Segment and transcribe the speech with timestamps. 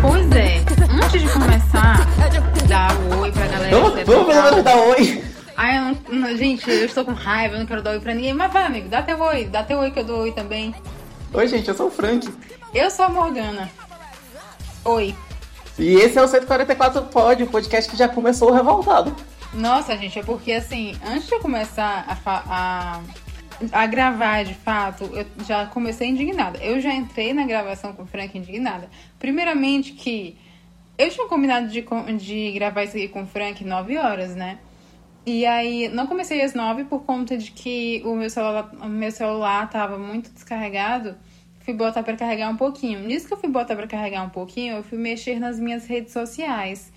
[0.00, 0.58] Pois é,
[1.04, 1.96] antes de começar,
[2.68, 2.88] dá
[3.20, 3.76] oi pra galera.
[3.76, 5.24] Vamos, vamos pelo menos dar oi.
[5.56, 8.14] Ai, eu não, não- gente, eu estou com raiva, eu não quero dar oi pra
[8.14, 8.34] ninguém.
[8.34, 10.74] Mas vai, amigo, dá teu oi, dá teu oi que eu dou oi também.
[11.32, 12.28] Oi, gente, eu sou o Frank.
[12.74, 13.70] Eu sou a Morgana.
[14.84, 15.14] Oi.
[15.78, 19.14] E esse é o 144 Pod, o podcast que já começou revoltado.
[19.54, 23.02] Nossa, gente, é porque assim, antes de eu começar a, a,
[23.70, 26.58] a gravar de fato, eu já comecei indignada.
[26.58, 28.88] Eu já entrei na gravação com o Frank indignada.
[29.18, 30.38] Primeiramente que
[30.96, 31.84] eu tinha combinado de,
[32.18, 34.58] de gravar isso aqui com o Frank 9 horas, né?
[35.24, 39.70] E aí, não comecei às 9 por conta de que o meu celular, meu celular
[39.70, 41.14] tava muito descarregado.
[41.60, 43.00] Fui botar pra carregar um pouquinho.
[43.00, 46.12] Nisso que eu fui botar pra carregar um pouquinho, eu fui mexer nas minhas redes
[46.12, 46.91] sociais.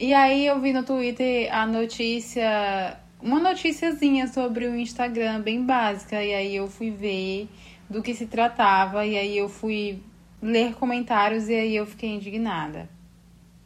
[0.00, 6.22] E aí eu vi no Twitter a notícia, uma noticiazinha sobre o Instagram bem básica.
[6.22, 7.48] E aí eu fui ver
[7.90, 9.04] do que se tratava.
[9.04, 10.00] E aí eu fui
[10.40, 12.88] ler comentários e aí eu fiquei indignada.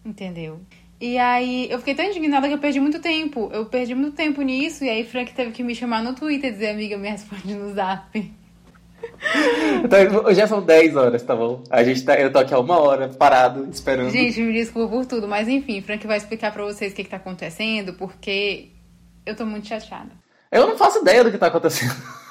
[0.04, 0.60] Entendeu?
[0.98, 3.50] E aí eu fiquei tão indignada que eu perdi muito tempo.
[3.52, 4.84] Eu perdi muito tempo nisso.
[4.84, 7.74] E aí Frank teve que me chamar no Twitter e dizer, amiga, me responde no
[7.74, 8.32] zap.
[9.84, 11.62] Então, já são 10 horas, tá bom?
[11.70, 14.10] A gente tá, eu tô aqui há uma hora, parado, esperando.
[14.10, 15.26] Gente, me desculpa por tudo.
[15.26, 18.68] Mas enfim, Frank vai explicar pra vocês o que, que tá acontecendo, porque
[19.26, 20.10] eu tô muito chateada.
[20.50, 21.94] Eu não faço ideia do que tá acontecendo.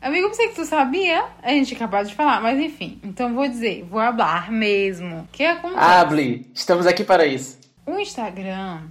[0.00, 1.24] Amigo, eu pensei que tu sabia.
[1.42, 3.00] A gente acabou de falar, mas enfim.
[3.02, 5.20] Então vou dizer, vou hablar mesmo.
[5.20, 5.84] O que acontece?
[5.84, 7.58] Hable, estamos aqui para isso.
[7.84, 8.82] O Instagram,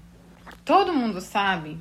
[0.66, 1.80] todo mundo sabe.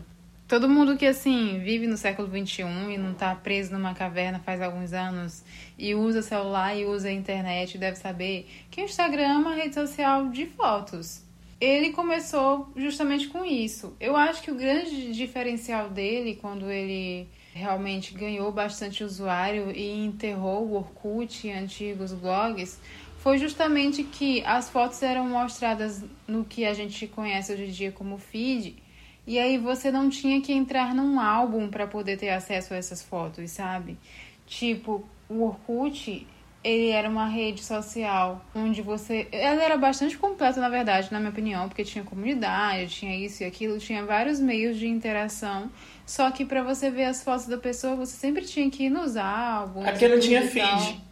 [0.49, 2.63] Todo mundo que, assim, vive no século XXI
[2.95, 5.43] e não tá preso numa caverna faz alguns anos
[5.77, 10.29] e usa celular e usa internet deve saber que o Instagram é uma rede social
[10.29, 11.25] de fotos.
[11.61, 13.97] Ele começou justamente com isso.
[13.99, 20.65] Eu acho que o grande diferencial dele, quando ele realmente ganhou bastante usuário e enterrou
[20.65, 22.79] o Orkut e antigos blogs,
[23.19, 27.91] foi justamente que as fotos eram mostradas no que a gente conhece hoje em dia
[27.91, 28.77] como feed,
[29.27, 33.03] e aí você não tinha que entrar num álbum para poder ter acesso a essas
[33.03, 33.99] fotos, sabe?
[34.47, 36.27] Tipo, o Orkut,
[36.63, 39.27] ele era uma rede social onde você.
[39.33, 43.47] Ela era bastante completa, na verdade, na minha opinião, porque tinha comunidade, tinha isso e
[43.47, 45.71] aquilo, tinha vários meios de interação.
[46.05, 49.17] Só que para você ver as fotos da pessoa, você sempre tinha que ir nos
[49.17, 49.87] álbuns.
[49.87, 51.06] Não tinha feed.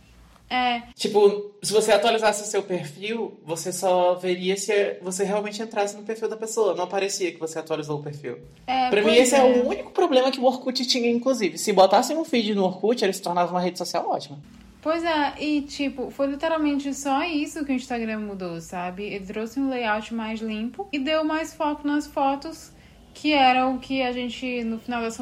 [0.54, 5.96] É, Tipo, se você atualizasse o seu perfil, você só veria se você realmente entrasse
[5.96, 6.74] no perfil da pessoa.
[6.74, 8.38] Não aparecia que você atualizou o perfil.
[8.66, 8.88] é.
[8.88, 9.42] Pra mim, esse é.
[9.42, 11.58] o único problema que o Orkut tinha, inclusive.
[11.58, 14.38] Se botassem um feed no Orkut, ele se tornava uma rede social ótima.
[14.80, 19.04] Pois é, e tipo, foi literalmente só isso que o Instagram mudou, sabe?
[19.04, 22.70] Ele trouxe um layout mais limpo e deu mais foco nas fotos,
[23.14, 25.18] que era o que a gente, no final das,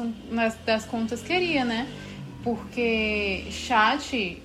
[0.65, 1.87] das contas, queria, né?
[2.43, 4.41] Porque chat.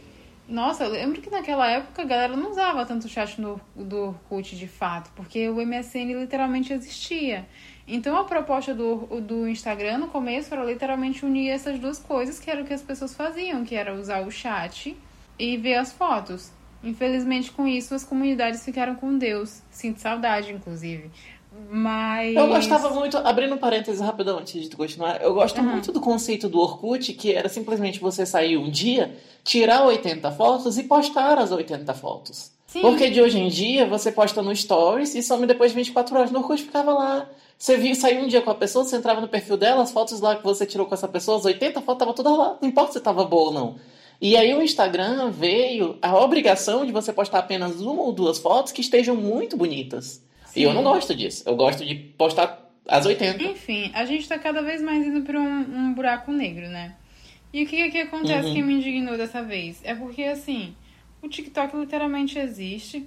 [0.49, 3.99] Nossa, eu lembro que naquela época a galera não usava tanto o chat no, do
[3.99, 7.47] Orkut de fato, porque o MSN literalmente existia.
[7.87, 12.51] Então a proposta do, do Instagram no começo era literalmente unir essas duas coisas, que
[12.51, 14.97] era o que as pessoas faziam, que era usar o chat
[15.39, 16.51] e ver as fotos.
[16.83, 19.63] Infelizmente, com isso, as comunidades ficaram com Deus.
[19.71, 21.11] Sinto saudade, inclusive.
[21.71, 22.35] Mas.
[22.35, 25.73] Eu gostava muito, abrindo um parênteses rapidão antes de tu continuar, eu gosto Aham.
[25.73, 30.79] muito do conceito do Orkut, que era simplesmente você sair um dia, tirar 80 fotos
[30.79, 32.53] e postar as 80 fotos.
[32.67, 32.83] Sim.
[32.83, 36.31] Porque de hoje em dia você posta no Stories e some depois de 24 horas.
[36.31, 37.27] No Orkut ficava lá.
[37.57, 40.37] Você saiu um dia com a pessoa, você entrava no perfil dela, as fotos lá
[40.37, 42.59] que você tirou com essa pessoa, as 80 fotos estavam todas lá.
[42.61, 43.77] Não importa se estava boa ou não.
[44.21, 48.71] E aí o Instagram veio a obrigação de você postar apenas uma ou duas fotos
[48.71, 50.23] que estejam muito bonitas.
[50.57, 50.75] E eu Sim.
[50.77, 51.43] não gosto disso.
[51.47, 53.43] Eu gosto de postar as 80.
[53.43, 56.95] Enfim, a gente tá cada vez mais indo pra um, um buraco negro, né?
[57.53, 58.55] E o que, que acontece Uhum.
[58.55, 59.81] que me indignou dessa vez?
[59.85, 60.75] É porque, assim,
[61.23, 63.07] o TikTok literalmente existe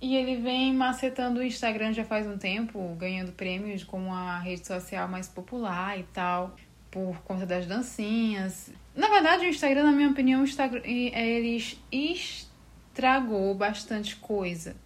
[0.00, 4.66] e ele vem macetando o Instagram já faz um tempo, ganhando prêmios como a rede
[4.66, 6.56] social mais popular e tal,
[6.90, 8.70] por conta das dancinhas.
[8.96, 14.76] Na verdade, o Instagram, na minha opinião, o Instagram, ele estragou bastante coisa.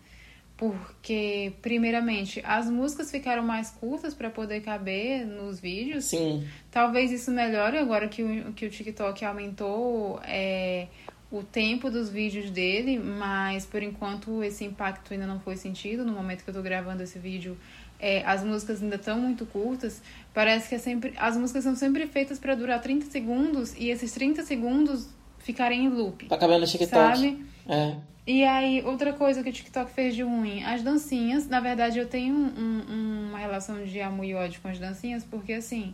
[0.62, 6.04] Porque, primeiramente, as músicas ficaram mais curtas para poder caber nos vídeos.
[6.04, 6.46] Sim.
[6.70, 10.86] Talvez isso melhore agora que o, que o TikTok aumentou é,
[11.32, 16.04] o tempo dos vídeos dele, mas por enquanto esse impacto ainda não foi sentido.
[16.04, 17.58] No momento que eu tô gravando esse vídeo,
[17.98, 20.00] é, as músicas ainda estão muito curtas.
[20.32, 24.12] Parece que é sempre, as músicas são sempre feitas para durar 30 segundos e esses
[24.12, 25.08] 30 segundos
[25.40, 26.28] ficarem em loop.
[26.28, 26.88] Tá cabendo no TikTok.
[26.88, 27.51] Sabe?
[27.68, 27.96] É.
[28.26, 31.48] E aí, outra coisa que o TikTok fez de ruim, as dancinhas.
[31.48, 35.24] Na verdade, eu tenho um- um- uma relação de amor e ódio com as dancinhas,
[35.24, 35.92] porque assim,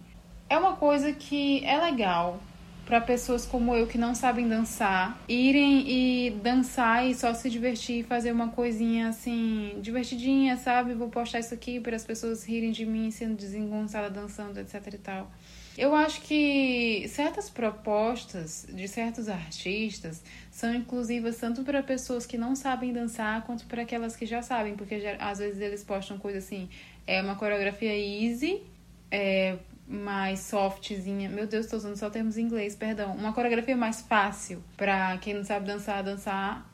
[0.48, 2.38] é uma coisa que é legal
[2.84, 8.02] para pessoas como eu que não sabem dançar irem e dançar e só se divertir,
[8.04, 10.94] fazer uma coisinha assim divertidinha, sabe?
[10.94, 14.98] Vou postar isso aqui para as pessoas rirem de mim sendo desengonçada dançando, etc e
[14.98, 15.30] tal.
[15.78, 22.56] Eu acho que certas propostas de certos artistas são inclusivas tanto para pessoas que não
[22.56, 26.38] sabem dançar quanto para aquelas que já sabem, porque já, às vezes eles postam coisa
[26.38, 26.68] assim,
[27.06, 28.60] é uma coreografia easy,
[29.08, 31.28] é, mais softzinha.
[31.28, 33.14] Meu Deus, estou usando só termos em inglês, perdão.
[33.14, 36.68] Uma coreografia mais fácil para quem não sabe dançar, dançar.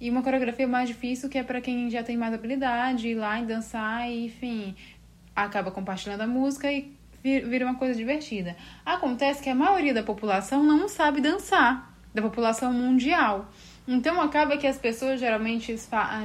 [0.00, 3.40] E uma coreografia mais difícil que é para quem já tem mais habilidade, ir lá
[3.40, 4.76] e dançar e, enfim,
[5.34, 8.54] acaba compartilhando a música e vira uma coisa divertida.
[8.84, 13.50] Acontece que a maioria da população não sabe dançar, da população mundial.
[13.88, 15.74] Então acaba que as pessoas geralmente,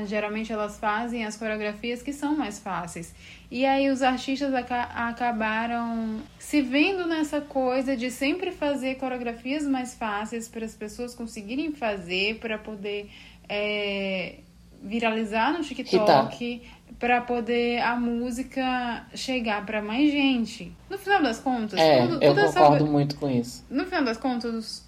[0.05, 3.13] geralmente elas fazem as coreografias que são mais fáceis.
[3.49, 10.47] E aí os artistas acabaram se vendo nessa coisa de sempre fazer coreografias mais fáceis
[10.47, 13.09] para as pessoas conseguirem fazer, para poder
[13.47, 14.39] é,
[14.81, 16.61] viralizar no TikTok,
[16.99, 20.75] para poder a música chegar para mais gente.
[20.89, 22.85] No final das contas, é, tudo, eu concordo essa...
[22.85, 23.65] muito com isso.
[23.69, 24.85] No final das contas,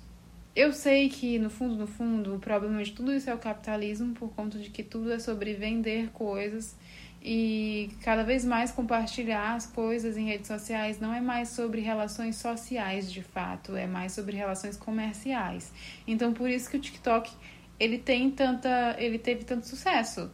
[0.53, 4.13] eu sei que, no fundo, no fundo, o problema de tudo isso é o capitalismo,
[4.13, 6.75] por conta de que tudo é sobre vender coisas
[7.23, 12.35] e cada vez mais compartilhar as coisas em redes sociais não é mais sobre relações
[12.35, 15.71] sociais de fato, é mais sobre relações comerciais.
[16.07, 17.31] Então, por isso que o TikTok
[17.79, 20.31] ele tem tanta, ele teve tanto sucesso.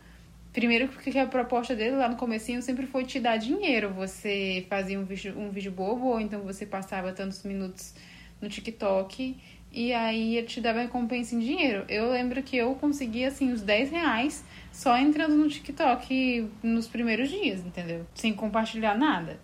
[0.57, 3.93] Primeiro porque a proposta dele lá no comecinho sempre foi te dar dinheiro.
[3.93, 7.93] Você fazia um vídeo, um vídeo bobo, ou então você passava tantos minutos
[8.41, 9.37] no TikTok
[9.71, 11.85] e aí ele te dava recompensa em dinheiro.
[11.87, 17.29] Eu lembro que eu consegui, assim, os 10 reais só entrando no TikTok nos primeiros
[17.29, 18.07] dias, entendeu?
[18.15, 19.39] Sem compartilhar nada.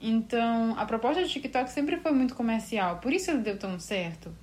[0.00, 4.34] Então, a proposta do TikTok sempre foi muito comercial, por isso ele deu tão certo.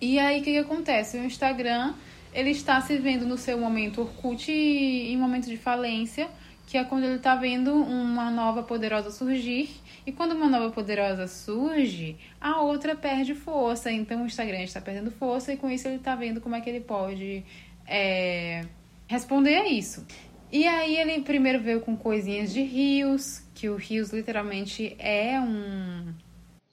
[0.00, 1.18] E aí, o que, que acontece?
[1.18, 1.92] O Instagram,
[2.32, 6.28] ele está se vendo no seu momento Orkut em momento de falência,
[6.66, 9.70] que é quando ele está vendo uma nova poderosa surgir
[10.06, 13.90] e quando uma nova poderosa surge, a outra perde força.
[13.90, 16.70] Então o Instagram está perdendo força e com isso ele está vendo como é que
[16.70, 17.44] ele pode
[17.86, 18.64] é,
[19.06, 20.06] responder a isso.
[20.52, 26.14] E aí ele primeiro veio com coisinhas de rios, que o rios literalmente é um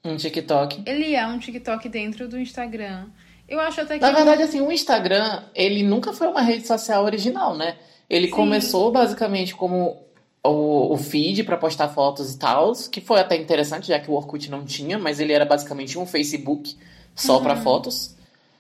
[0.04, 0.84] um TikTok.
[0.86, 3.08] Ele é um TikTok dentro do Instagram.
[3.48, 7.04] Eu acho até que Na verdade assim, o Instagram, ele nunca foi uma rede social
[7.06, 7.78] original, né?
[8.10, 8.34] Ele Sim.
[8.34, 9.98] começou basicamente como
[10.44, 14.14] o, o feed para postar fotos e tal, que foi até interessante, já que o
[14.14, 16.76] Orkut não tinha, mas ele era basicamente um Facebook
[17.16, 17.44] só uhum.
[17.44, 18.16] para fotos.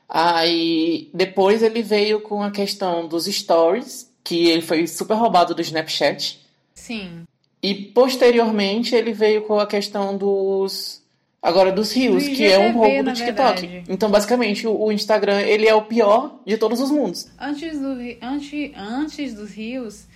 [0.09, 5.61] Aí depois ele veio com a questão dos stories, que ele foi super roubado do
[5.61, 6.45] Snapchat.
[6.73, 7.23] Sim.
[7.61, 11.01] E posteriormente ele veio com a questão dos
[11.41, 13.61] agora dos rios, do que é um roubo do TikTok.
[13.61, 13.91] Verdade.
[13.91, 17.29] Então basicamente o, Instagram ele é o pior de todos os mundos.
[17.39, 20.07] Antes do antes antes dos rios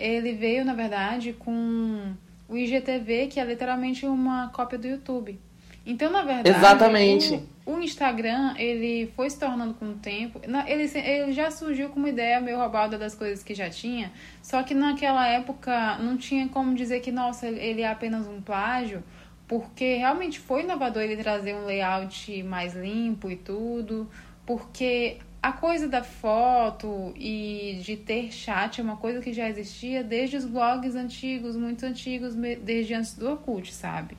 [0.00, 2.14] ele veio, na verdade, com
[2.48, 5.38] o IGTV, que é literalmente uma cópia do YouTube.
[5.84, 7.42] Então, na verdade, Exatamente.
[7.64, 10.40] O, o Instagram, ele foi se tornando com o tempo.
[10.66, 14.12] Ele, ele já surgiu com uma ideia meio roubada das coisas que já tinha.
[14.42, 19.02] Só que naquela época não tinha como dizer que, nossa, ele é apenas um plágio.
[19.50, 24.08] Porque realmente foi inovador ele trazer um layout mais limpo e tudo.
[24.46, 30.04] Porque a coisa da foto e de ter chat é uma coisa que já existia
[30.04, 34.16] desde os blogs antigos, muito antigos, desde antes do Orkut, sabe?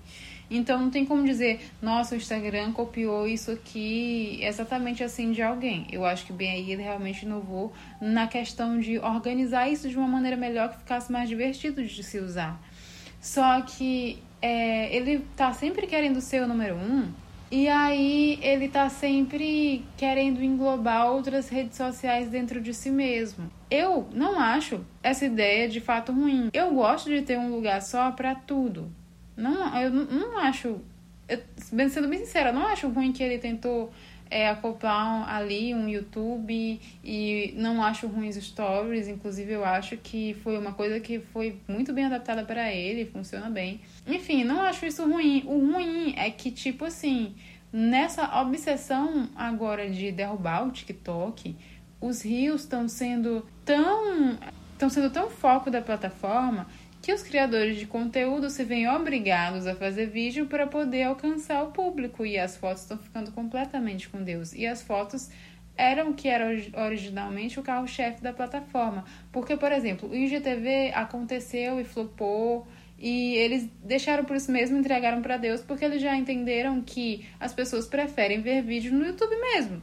[0.50, 5.88] Então não tem como dizer, nossa, o Instagram copiou isso aqui exatamente assim de alguém.
[5.94, 10.10] Eu acho que bem aí ele realmente inovou na questão de organizar isso de uma
[10.10, 12.62] maneira melhor que ficasse mais divertido de se usar.
[13.22, 17.12] Só que é, ele tá sempre querendo ser o número um
[17.52, 23.52] e aí ele tá sempre querendo englobar outras redes sociais dentro de si mesmo.
[23.70, 26.50] Eu não acho essa ideia de fato ruim.
[26.54, 28.90] Eu gosto de ter um lugar só para tudo.
[29.36, 30.80] Não, eu não acho,
[31.28, 31.40] eu,
[31.90, 33.92] sendo bem sincera, eu não acho ruim que ele tentou
[34.32, 40.58] é, acoplar ali um YouTube e não acho ruins stories, inclusive eu acho que foi
[40.58, 43.82] uma coisa que foi muito bem adaptada para ele, funciona bem.
[44.08, 45.44] Enfim, não acho isso ruim.
[45.46, 47.36] O ruim é que, tipo assim,
[47.74, 51.54] nessa obsessão agora de derrubar o TikTok,
[52.00, 54.38] os rios estão sendo tão
[54.72, 56.66] estão sendo tão foco da plataforma
[57.02, 61.72] que os criadores de conteúdo se veem obrigados a fazer vídeo para poder alcançar o
[61.72, 64.54] público e as fotos estão ficando completamente com Deus.
[64.54, 65.30] E as fotos
[65.76, 66.48] eram o que era
[66.86, 69.04] originalmente o carro-chefe da plataforma.
[69.32, 72.68] Porque, por exemplo, o IGTV aconteceu e flopou
[73.00, 77.52] E eles deixaram por isso mesmo, entregaram para Deus, porque eles já entenderam que as
[77.52, 79.82] pessoas preferem ver vídeo no YouTube mesmo.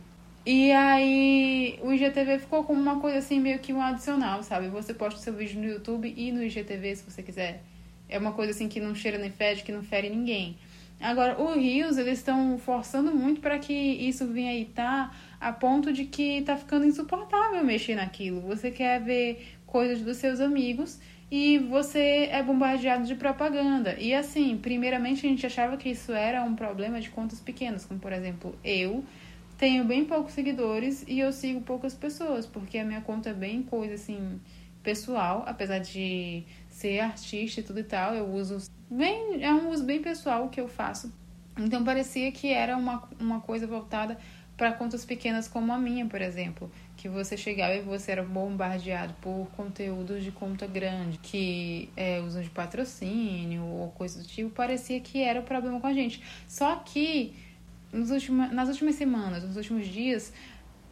[0.50, 4.68] E aí o IGTV ficou como uma coisa assim, meio que um adicional, sabe?
[4.68, 7.62] Você posta seu vídeo no YouTube e no IGTV se você quiser.
[8.08, 10.56] É uma coisa assim que não cheira nem fede, que não fere ninguém.
[10.98, 15.92] Agora, o Rios, eles estão forçando muito para que isso venha aí tá a ponto
[15.92, 18.40] de que tá ficando insuportável mexer naquilo.
[18.40, 20.98] Você quer ver coisas dos seus amigos
[21.30, 23.96] e você é bombardeado de propaganda.
[23.98, 28.00] E assim, primeiramente a gente achava que isso era um problema de contas pequenas, como
[28.00, 29.04] por exemplo, eu
[29.58, 33.62] tenho bem poucos seguidores e eu sigo poucas pessoas, porque a minha conta é bem
[33.62, 34.40] coisa assim
[34.84, 39.84] pessoal, apesar de ser artista e tudo e tal, eu uso bem, é um uso
[39.84, 41.12] bem pessoal que eu faço.
[41.58, 44.16] Então parecia que era uma, uma coisa voltada
[44.56, 49.14] para contas pequenas como a minha, por exemplo, que você chegava e você era bombardeado
[49.20, 55.00] por conteúdos de conta grande, que é, usam de patrocínio ou coisa do tipo, parecia
[55.00, 56.22] que era o problema com a gente.
[56.46, 57.34] Só que
[57.92, 60.32] nos últimos, nas últimas semanas, nos últimos dias,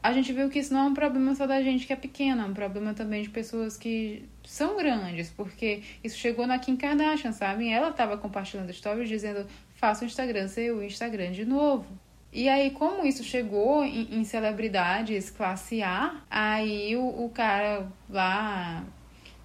[0.02, 2.44] a gente viu que isso não é um problema só da gente que é pequena,
[2.44, 7.32] é um problema também de pessoas que são grandes, porque isso chegou na Kim Kardashian,
[7.32, 7.68] sabe?
[7.68, 11.86] Ela estava compartilhando stories dizendo: faça o Instagram ser o Instagram de novo.
[12.32, 18.84] E aí, como isso chegou em, em celebridades classe A, aí o, o cara lá,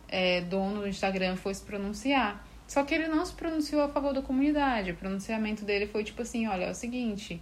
[0.07, 2.45] é, dono do Instagram, foi se pronunciar.
[2.71, 4.91] Só que ele não se pronunciou a favor da comunidade.
[4.91, 7.41] O pronunciamento dele foi tipo assim: olha, é o seguinte.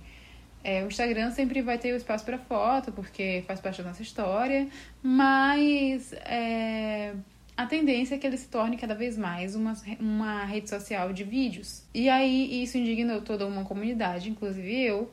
[0.63, 4.01] É, o Instagram sempre vai ter o espaço para foto, porque faz parte da nossa
[4.01, 4.67] história,
[5.03, 7.13] mas é,
[7.55, 11.23] a tendência é que ele se torne cada vez mais uma, uma rede social de
[11.23, 11.83] vídeos.
[11.93, 15.11] E aí isso indignou toda uma comunidade, inclusive eu,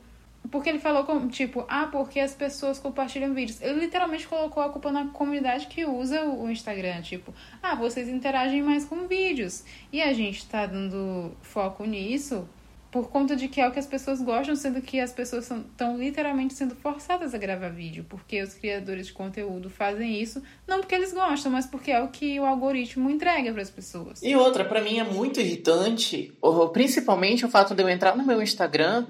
[0.49, 3.61] porque ele falou como, tipo, ah, porque as pessoas compartilham vídeos.
[3.61, 7.01] Ele literalmente colocou a culpa na comunidade que usa o Instagram.
[7.01, 9.63] Tipo, ah, vocês interagem mais com vídeos.
[9.91, 12.47] E a gente tá dando foco nisso
[12.89, 15.97] por conta de que é o que as pessoas gostam, sendo que as pessoas estão
[15.97, 18.05] literalmente sendo forçadas a gravar vídeo.
[18.07, 22.07] Porque os criadores de conteúdo fazem isso, não porque eles gostam, mas porque é o
[22.07, 24.23] que o algoritmo entrega para as pessoas.
[24.23, 26.33] E outra, para mim é muito irritante,
[26.71, 29.05] principalmente o fato de eu entrar no meu Instagram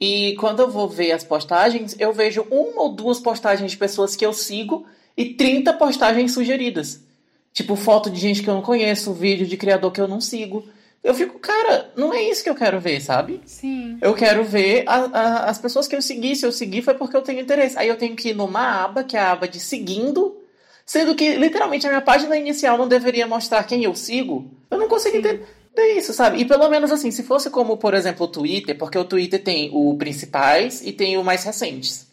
[0.00, 4.16] e quando eu vou ver as postagens, eu vejo uma ou duas postagens de pessoas
[4.16, 7.04] que eu sigo e 30 postagens sugeridas.
[7.52, 10.64] Tipo, foto de gente que eu não conheço, vídeo de criador que eu não sigo.
[11.04, 13.42] Eu fico, cara, não é isso que eu quero ver, sabe?
[13.44, 13.98] Sim.
[14.00, 16.34] Eu quero ver a, a, as pessoas que eu segui.
[16.34, 17.78] Se eu seguir foi porque eu tenho interesse.
[17.78, 20.38] Aí eu tenho que ir numa aba, que é a aba de seguindo,
[20.86, 24.50] sendo que literalmente a minha página inicial não deveria mostrar quem eu sigo.
[24.70, 25.18] Eu não consigo Sim.
[25.18, 25.59] entender.
[25.76, 26.40] É isso, sabe?
[26.40, 29.70] E pelo menos assim, se fosse como, por exemplo, o Twitter, porque o Twitter tem
[29.72, 32.06] o principais e tem o mais recentes.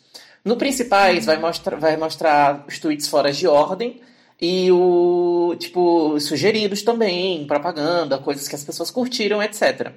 [0.46, 4.02] No principais vai mostrar, vai mostrar os tweets fora de ordem
[4.40, 9.92] e o tipo sugeridos também, propaganda, coisas que as pessoas curtiram, etc.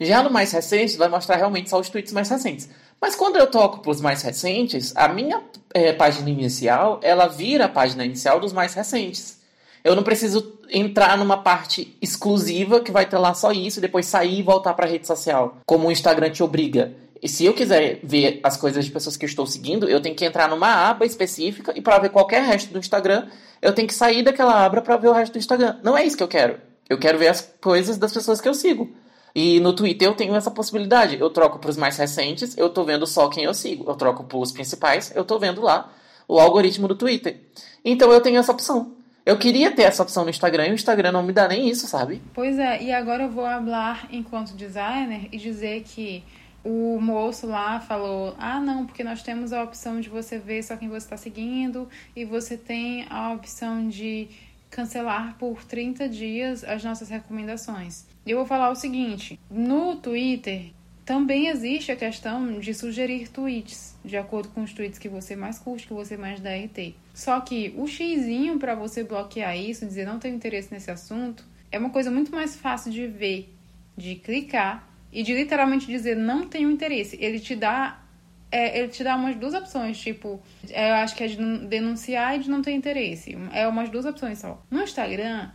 [0.00, 2.68] Já no mais recente vai mostrar realmente só os tweets mais recentes.
[3.00, 5.42] Mas quando eu toco para os mais recentes, a minha
[5.72, 9.38] é, página inicial ela vira a página inicial dos mais recentes.
[9.84, 14.38] Eu não preciso entrar numa parte exclusiva que vai ter lá só isso, depois sair
[14.38, 16.94] e voltar para a rede social, como o Instagram te obriga.
[17.22, 20.14] E se eu quiser ver as coisas de pessoas que eu estou seguindo, eu tenho
[20.14, 23.28] que entrar numa aba específica e para ver qualquer resto do Instagram,
[23.60, 25.76] eu tenho que sair daquela aba para ver o resto do Instagram.
[25.82, 26.58] Não é isso que eu quero.
[26.88, 28.90] Eu quero ver as coisas das pessoas que eu sigo.
[29.34, 31.18] E no Twitter eu tenho essa possibilidade.
[31.20, 33.84] Eu troco para os mais recentes, eu estou vendo só quem eu sigo.
[33.86, 35.92] Eu troco para os principais, eu estou vendo lá
[36.26, 37.40] o algoritmo do Twitter.
[37.84, 39.03] Então eu tenho essa opção.
[39.26, 41.86] Eu queria ter essa opção no Instagram e o Instagram não me dá nem isso,
[41.86, 42.20] sabe?
[42.34, 46.22] Pois é, e agora eu vou falar enquanto designer e dizer que
[46.62, 50.76] o moço lá falou: ah, não, porque nós temos a opção de você ver só
[50.76, 54.28] quem você está seguindo e você tem a opção de
[54.70, 58.04] cancelar por 30 dias as nossas recomendações.
[58.26, 60.72] Eu vou falar o seguinte: no Twitter
[61.04, 65.58] também existe a questão de sugerir tweets, de acordo com os tweets que você mais
[65.58, 66.94] curte, que você mais dá RT.
[67.12, 71.78] Só que o xizinho para você bloquear isso, dizer não tenho interesse nesse assunto, é
[71.78, 73.54] uma coisa muito mais fácil de ver,
[73.96, 77.18] de clicar e de literalmente dizer não tenho interesse.
[77.20, 78.00] Ele te dá
[78.50, 82.36] é, ele te dá umas duas opções, tipo, é, eu acho que é de denunciar
[82.36, 83.36] e de não ter interesse.
[83.52, 84.62] É umas duas opções só.
[84.70, 85.50] No Instagram,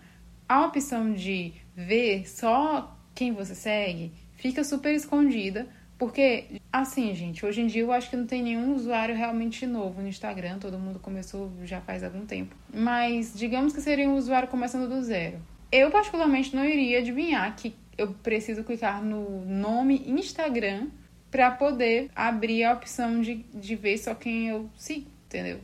[0.47, 5.67] a opção de ver só quem você segue fica super escondida.
[5.97, 10.01] Porque, assim, gente, hoje em dia eu acho que não tem nenhum usuário realmente novo
[10.01, 12.55] no Instagram, todo mundo começou já faz algum tempo.
[12.73, 15.41] Mas digamos que seria um usuário começando do zero.
[15.69, 20.87] Eu, particularmente, não iria adivinhar que eu preciso clicar no nome Instagram
[21.29, 25.59] para poder abrir a opção de, de ver só quem eu sigo, entendeu?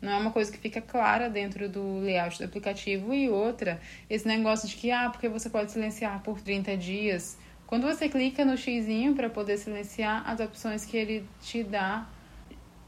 [0.00, 3.14] Não é uma coisa que fica clara dentro do layout do aplicativo.
[3.14, 3.80] E outra,
[4.10, 7.38] esse negócio de que, ah, porque você pode silenciar por 30 dias.
[7.66, 12.06] Quando você clica no xizinho para poder silenciar, as opções que ele te dá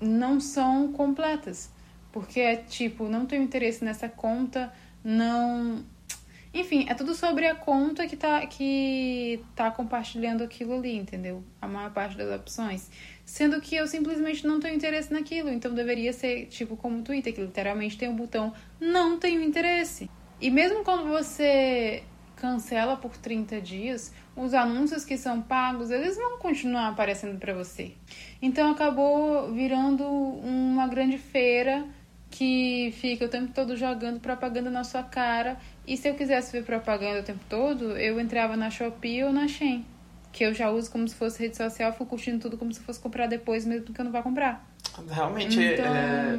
[0.01, 1.71] não são completas.
[2.13, 5.85] Porque é tipo, não tenho interesse nessa conta, não.
[6.55, 11.45] Enfim, é tudo sobre a conta que tá, que tá compartilhando aquilo ali, entendeu?
[11.61, 12.91] A maior parte das opções.
[13.25, 15.51] Sendo que eu simplesmente não tenho interesse naquilo.
[15.51, 20.09] Então deveria ser tipo como o Twitter, que literalmente tem um botão não tenho interesse.
[20.41, 22.03] E mesmo quando você
[22.39, 27.93] cancela por 30 dias, os anúncios que são pagos, eles vão continuar aparecendo para você.
[28.41, 31.85] Então acabou virando uma grande feira
[32.31, 35.59] que fica o tempo todo jogando propaganda na sua cara.
[35.87, 39.49] E se eu quisesse ver propaganda o tempo todo, eu entrava na Shopee ou na
[39.49, 39.85] Shein,
[40.33, 43.01] que eu já uso como se fosse rede social, fico curtindo tudo como se fosse
[43.01, 44.65] comprar depois, mesmo que eu não vá comprar.
[45.11, 45.87] Realmente então...
[45.87, 46.39] é...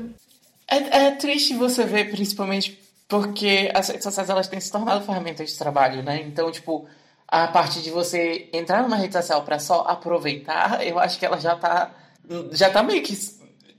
[0.67, 5.49] é, é triste você ver, principalmente porque as redes sociais elas têm se tornado ferramentas
[5.49, 6.21] de trabalho, né?
[6.21, 6.87] Então, tipo,
[7.27, 11.39] a parte de você entrar numa rede social para só aproveitar, eu acho que ela
[11.39, 11.91] já tá
[12.51, 13.17] já tá meio que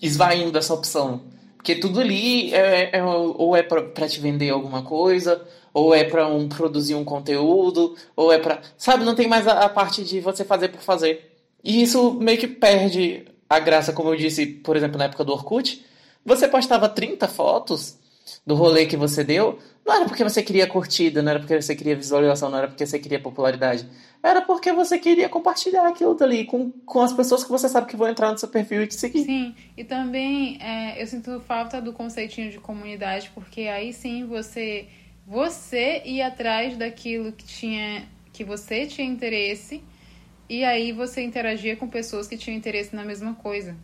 [0.02, 1.22] esvaindo essa opção.
[1.56, 6.26] Porque tudo ali é, é ou é para te vender alguma coisa, ou é para
[6.26, 10.20] um, produzir um conteúdo, ou é para, sabe, não tem mais a, a, parte de
[10.20, 11.36] você fazer por fazer.
[11.62, 15.32] E isso meio que perde a graça, como eu disse, por exemplo, na época do
[15.32, 15.84] Orkut.
[16.24, 17.99] Você postava 30 fotos
[18.46, 21.74] do rolê que você deu, não era porque você queria curtida, não era porque você
[21.74, 23.88] queria visualização, não era porque você queria popularidade.
[24.22, 27.96] Era porque você queria compartilhar aquilo dali com, com as pessoas que você sabe que
[27.96, 29.24] vão entrar no seu perfil e te seguir.
[29.24, 34.86] Sim, e também é, eu sinto falta do conceitinho de comunidade, porque aí sim você
[35.26, 39.82] você ir atrás daquilo que tinha que você tinha interesse
[40.48, 43.76] e aí você interagia com pessoas que tinham interesse na mesma coisa.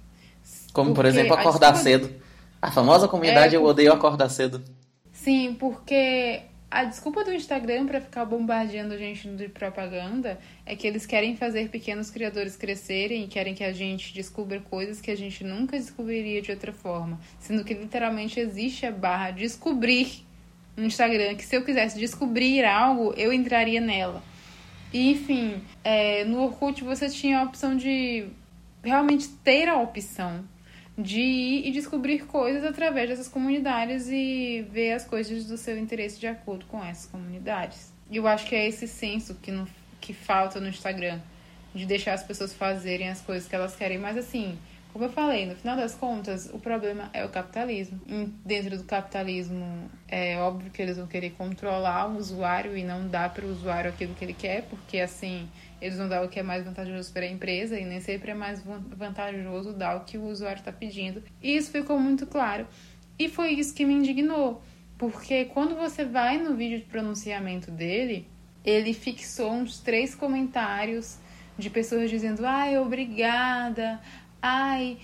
[0.73, 2.26] Como, porque por exemplo, acordar cedo.
[2.67, 4.61] A famosa comunidade é, eu odeio acordar cedo.
[5.13, 10.85] Sim, porque a desculpa do Instagram para ficar bombardeando a gente de propaganda é que
[10.85, 15.17] eles querem fazer pequenos criadores crescerem e querem que a gente descubra coisas que a
[15.17, 17.21] gente nunca descobriria de outra forma.
[17.39, 20.27] Sendo que literalmente existe a barra descobrir
[20.77, 24.25] no Instagram, que se eu quisesse descobrir algo, eu entraria nela.
[24.93, 28.27] E, enfim, é, no Orkut você tinha a opção de
[28.83, 30.45] realmente ter a opção
[30.99, 36.19] de ir e descobrir coisas através dessas comunidades e ver as coisas do seu interesse
[36.19, 37.93] de acordo com essas comunidades.
[38.11, 39.69] E eu acho que é esse senso que, no,
[40.01, 41.21] que falta no Instagram,
[41.75, 44.59] de deixar as pessoas fazerem as coisas que elas querem, mas assim,
[44.97, 48.01] como eu falei, no final das contas, o problema é o capitalismo.
[48.43, 53.35] Dentro do capitalismo, é óbvio que eles vão querer controlar o usuário e não dar
[53.35, 55.47] para o usuário aquilo que ele quer, porque assim
[55.81, 58.35] eles vão dar o que é mais vantajoso para a empresa e nem sempre é
[58.35, 61.23] mais vantajoso dar o que o usuário está pedindo.
[61.43, 62.67] E isso ficou muito claro.
[63.19, 64.63] E foi isso que me indignou,
[64.99, 68.29] porque quando você vai no vídeo de pronunciamento dele,
[68.65, 71.19] ele fixou uns três comentários
[71.59, 74.01] de pessoas dizendo: ai, obrigada,
[74.43, 74.99] ai,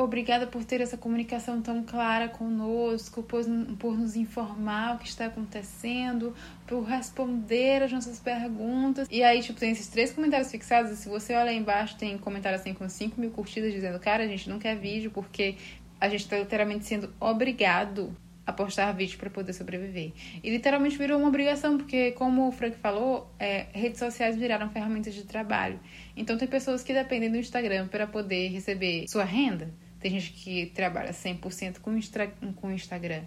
[0.00, 3.44] Obrigada por ter essa comunicação tão clara conosco, por,
[3.80, 6.32] por nos informar o que está acontecendo,
[6.68, 9.08] por responder as nossas perguntas.
[9.10, 10.96] E aí, tipo, tem esses três comentários fixados.
[10.96, 14.28] Se você olha aí embaixo, tem comentário assim com 5 mil curtidas dizendo: Cara, a
[14.28, 15.56] gente não quer vídeo porque
[16.00, 20.12] a gente está literalmente sendo obrigado a postar vídeo para poder sobreviver.
[20.44, 25.12] E literalmente virou uma obrigação, porque, como o Frank falou, é, redes sociais viraram ferramentas
[25.12, 25.80] de trabalho.
[26.16, 29.68] Então, tem pessoas que dependem do Instagram para poder receber sua renda
[30.00, 33.22] tem gente que trabalha 100% com o Instagram.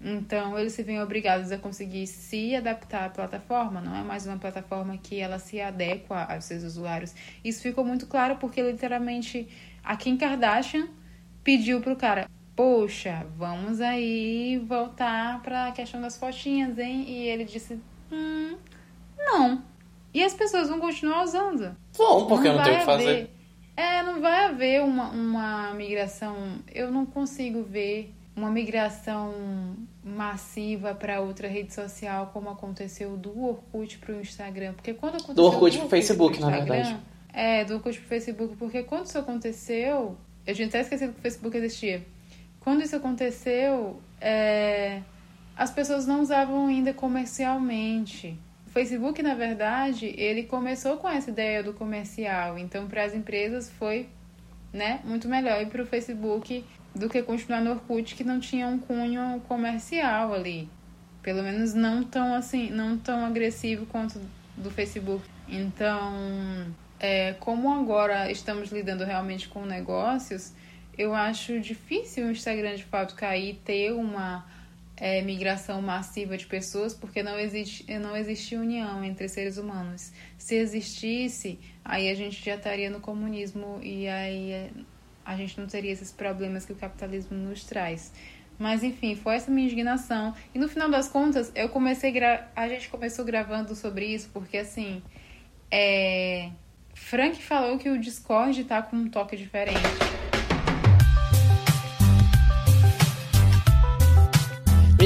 [0.00, 3.80] Então, eles se veem obrigados a conseguir se adaptar à plataforma.
[3.80, 7.14] Não é mais uma plataforma que ela se adequa aos seus usuários.
[7.44, 9.48] Isso ficou muito claro porque, literalmente,
[9.82, 10.88] a Kim Kardashian
[11.42, 17.04] pediu pro cara: Poxa, vamos aí voltar pra questão das fotinhas, hein?
[17.08, 17.80] E ele disse:
[18.12, 18.56] Hum,
[19.16, 19.64] não.
[20.14, 21.76] E as pessoas vão continuar usando.
[21.96, 23.30] Bom, porque não, não tem o que fazer.
[23.78, 26.34] É, não vai haver uma, uma migração.
[26.74, 33.98] Eu não consigo ver uma migração massiva para outra rede social como aconteceu do Orkut
[33.98, 34.72] para o Instagram.
[34.72, 36.96] Porque quando aconteceu do Orkut para o Facebook, na verdade.
[37.32, 41.20] É, do Orkut para o Facebook, porque quando isso aconteceu, eu tinha até esquecido que
[41.20, 42.04] o Facebook existia.
[42.58, 45.02] Quando isso aconteceu, é,
[45.56, 48.36] as pessoas não usavam ainda comercialmente.
[48.78, 52.56] Facebook, na verdade, ele começou com essa ideia do comercial.
[52.56, 54.08] Então, para as empresas foi,
[54.72, 56.64] né, muito melhor ir para o Facebook
[56.94, 60.68] do que continuar no Orkut que não tinha um cunho comercial ali.
[61.24, 64.20] Pelo menos não tão assim, não tão agressivo quanto
[64.56, 65.24] do Facebook.
[65.48, 70.52] Então, é, como agora estamos lidando realmente com negócios,
[70.96, 74.46] eu acho difícil o Instagram de fato cair ter uma
[75.00, 80.12] é, migração massiva de pessoas, porque não existe, não existe união entre seres humanos.
[80.36, 84.70] Se existisse, aí a gente já estaria no comunismo e aí
[85.24, 88.12] a gente não teria esses problemas que o capitalismo nos traz.
[88.58, 90.34] Mas enfim, foi essa minha indignação.
[90.52, 92.50] E no final das contas, eu comecei gra...
[92.56, 95.00] a gente começou gravando sobre isso, porque assim,
[95.70, 96.50] é...
[96.92, 99.78] Frank falou que o Discord tá com um toque diferente.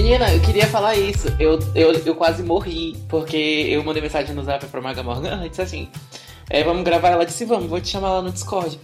[0.02, 1.28] Menina, eu queria falar isso.
[1.38, 5.48] Eu, eu, eu quase morri, porque eu mandei mensagem no zap pra Maga Morgan e
[5.48, 5.88] disse assim:
[6.50, 7.10] é, vamos gravar.
[7.10, 8.80] Ela disse: vamos, vou te chamar lá no Discord.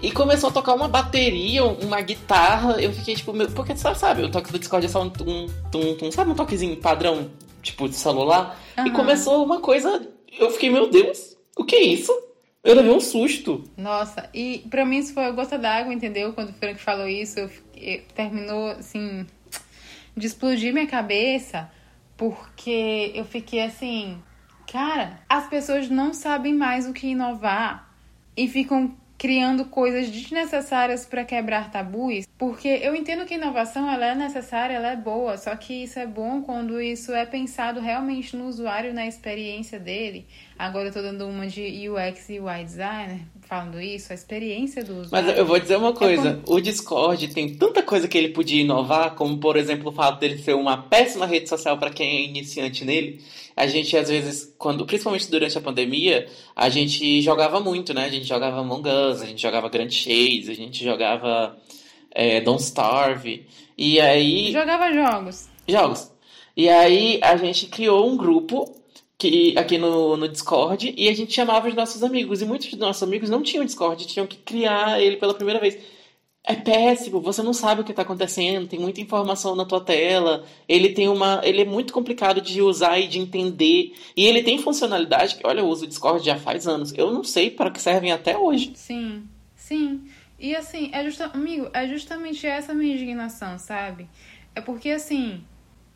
[0.00, 2.80] E começou a tocar uma bateria, uma guitarra.
[2.80, 5.46] Eu fiquei tipo, meu, porque você sabe, o toque do Discord é só um, um,
[5.74, 8.58] um, um sabe, um toquezinho padrão, tipo, de celular.
[8.78, 8.86] Uhum.
[8.86, 10.08] E começou uma coisa.
[10.38, 12.10] Eu fiquei, meu Deus, o que é isso?
[12.64, 13.62] Eu levei um susto.
[13.76, 16.32] Nossa, e pra mim isso foi a gota d'água, entendeu?
[16.32, 19.26] Quando o Frank falou isso, eu, eu, terminou assim
[20.16, 21.70] de explodir minha cabeça,
[22.16, 24.22] porque eu fiquei assim,
[24.70, 27.92] cara, as pessoas não sabem mais o que inovar
[28.36, 34.14] e ficam criando coisas desnecessárias para quebrar tabus, porque eu entendo que inovação ela é
[34.14, 38.46] necessária, ela é boa, só que isso é bom quando isso é pensado realmente no
[38.46, 40.26] usuário, na experiência dele.
[40.58, 45.00] Agora eu tô dando uma de UX e UI designer falando isso, a experiência do
[45.00, 45.28] usuário.
[45.28, 46.56] Mas eu vou dizer uma coisa, é como...
[46.58, 50.38] o Discord tem tanta coisa que ele podia inovar, como por exemplo o fato dele
[50.38, 53.22] ser uma péssima rede social para quem é iniciante nele.
[53.56, 58.04] A gente às vezes, quando, principalmente durante a pandemia, a gente jogava muito, né?
[58.04, 61.56] A gente jogava Among Us, a gente jogava Grand Chase, a gente jogava
[62.10, 63.46] é, Don't Starve.
[63.78, 64.52] E aí.
[64.52, 65.48] Jogava jogos.
[65.68, 66.12] Jogos.
[66.56, 68.64] E aí a gente criou um grupo
[69.18, 72.42] que, aqui no, no Discord e a gente chamava os nossos amigos.
[72.42, 75.78] E muitos dos nossos amigos não tinham Discord, tinham que criar ele pela primeira vez.
[76.48, 80.44] É péssimo, você não sabe o que está acontecendo, tem muita informação na tua tela.
[80.68, 81.40] Ele tem uma.
[81.42, 83.94] Ele é muito complicado de usar e de entender.
[84.16, 86.92] E ele tem funcionalidade que, olha, eu uso o Discord já faz anos.
[86.96, 88.70] Eu não sei para que servem até hoje.
[88.76, 89.24] Sim,
[89.56, 90.04] sim.
[90.38, 91.30] E assim, é justa...
[91.34, 94.08] amigo, é justamente essa minha indignação, sabe?
[94.54, 95.42] É porque assim,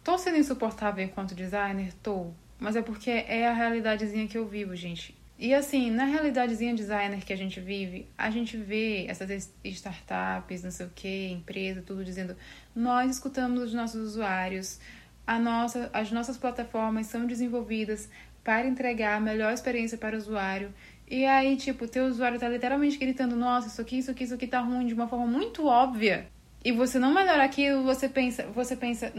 [0.02, 2.32] tô sendo insuportável enquanto designer, tô.
[2.60, 5.18] Mas é porque é a realidadezinha que eu vivo, gente.
[5.38, 10.70] E assim, na realidadezinha designer que a gente vive, a gente vê essas startups, não
[10.70, 12.36] sei o que, empresa, tudo dizendo:
[12.76, 14.78] nós escutamos os nossos usuários,
[15.26, 18.10] a nossa, as nossas plataformas são desenvolvidas
[18.44, 20.74] para entregar a melhor experiência para o usuário.
[21.08, 24.34] E aí, tipo, o teu usuário tá literalmente gritando: nossa, isso aqui, isso aqui, isso
[24.34, 26.26] aqui tá ruim de uma forma muito óbvia.
[26.62, 29.10] E você não melhora aquilo, você pensa, você pensa,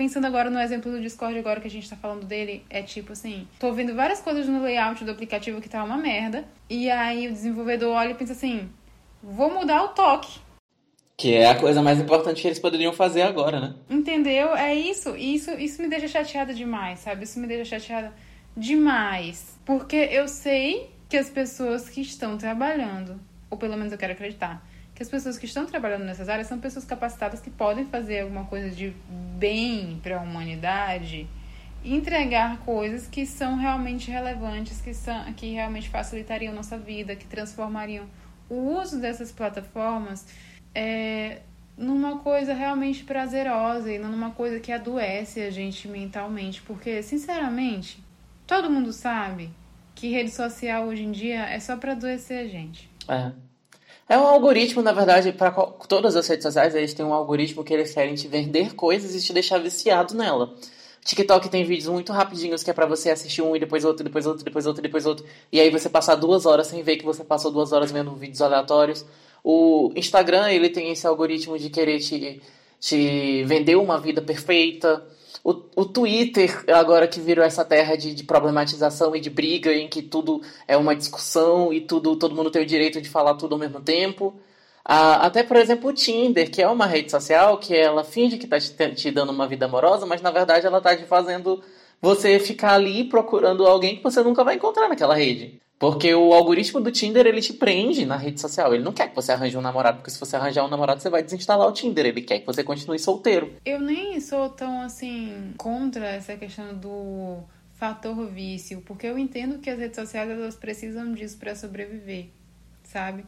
[0.00, 3.12] pensando agora no exemplo do Discord, agora que a gente tá falando dele, é tipo
[3.12, 7.28] assim: tô vendo várias coisas no layout do aplicativo que tá uma merda, e aí
[7.28, 8.70] o desenvolvedor olha e pensa assim:
[9.22, 10.40] vou mudar o toque.
[11.18, 13.74] Que é a coisa mais importante que eles poderiam fazer agora, né?
[13.90, 14.56] Entendeu?
[14.56, 15.14] É isso.
[15.18, 17.24] Isso, isso me deixa chateada demais, sabe?
[17.24, 18.10] Isso me deixa chateada
[18.56, 19.58] demais.
[19.66, 24.66] Porque eu sei que as pessoas que estão trabalhando, ou pelo menos eu quero acreditar,
[25.00, 28.44] que as pessoas que estão trabalhando nessas áreas são pessoas capacitadas que podem fazer alguma
[28.44, 28.94] coisa de
[29.38, 31.26] bem para a humanidade
[31.82, 37.24] e entregar coisas que são realmente relevantes, que, são, que realmente facilitariam nossa vida, que
[37.24, 38.04] transformariam
[38.46, 40.26] o uso dessas plataformas
[40.74, 41.38] é,
[41.78, 46.60] numa coisa realmente prazerosa e não numa coisa que adoece a gente mentalmente.
[46.60, 48.04] Porque, sinceramente,
[48.46, 49.48] todo mundo sabe
[49.94, 52.90] que rede social hoje em dia é só para adoecer a gente.
[53.08, 53.49] É.
[54.10, 57.72] É um algoritmo, na verdade, para todas as redes sociais, eles têm um algoritmo que
[57.72, 60.52] eles querem te vender coisas e te deixar viciado nela.
[61.04, 64.26] TikTok tem vídeos muito rapidinhos que é para você assistir um e depois outro, depois
[64.26, 65.24] outro, depois outro, depois outro.
[65.52, 68.42] E aí você passar duas horas sem ver que você passou duas horas vendo vídeos
[68.42, 69.06] aleatórios.
[69.44, 72.42] O Instagram, ele tem esse algoritmo de querer te,
[72.80, 75.06] te vender uma vida perfeita.
[75.42, 79.88] O, o Twitter, agora que virou essa terra de, de, problematização e de briga, em
[79.88, 83.54] que tudo é uma discussão e tudo todo mundo tem o direito de falar tudo
[83.54, 84.34] ao mesmo tempo.
[84.84, 88.44] Ah, até, por exemplo, o Tinder, que é uma rede social que ela finge que
[88.44, 91.62] está te, te, dando uma vida amorosa, mas na verdade ela está te fazendo
[92.00, 95.60] você ficar ali procurando alguém que você nunca vai encontrar naquela rede.
[95.80, 98.74] Porque o algoritmo do Tinder, ele te prende na rede social.
[98.74, 101.08] Ele não quer que você arranje um namorado, porque se você arranjar um namorado, você
[101.08, 102.04] vai desinstalar o Tinder.
[102.04, 103.54] Ele quer que você continue solteiro.
[103.64, 107.38] Eu nem sou tão, assim, contra essa questão do
[107.72, 112.26] fator vício, porque eu entendo que as redes sociais, elas precisam disso para sobreviver,
[112.84, 113.24] sabe?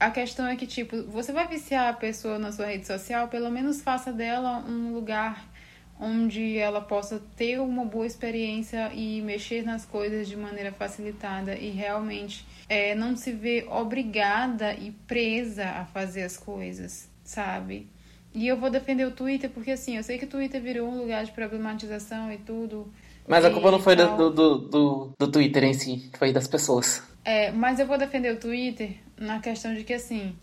[0.00, 3.48] A questão é que, tipo, você vai viciar a pessoa na sua rede social, pelo
[3.48, 5.48] menos faça dela um lugar
[5.98, 11.70] onde ela possa ter uma boa experiência e mexer nas coisas de maneira facilitada e
[11.70, 17.88] realmente é, não se ver obrigada e presa a fazer as coisas, sabe?
[18.34, 20.98] E eu vou defender o Twitter porque, assim, eu sei que o Twitter virou um
[20.98, 22.92] lugar de problematização e tudo.
[23.26, 27.02] Mas a culpa não foi do, do, do, do Twitter em si, foi das pessoas.
[27.24, 30.36] É, mas eu vou defender o Twitter na questão de que, assim,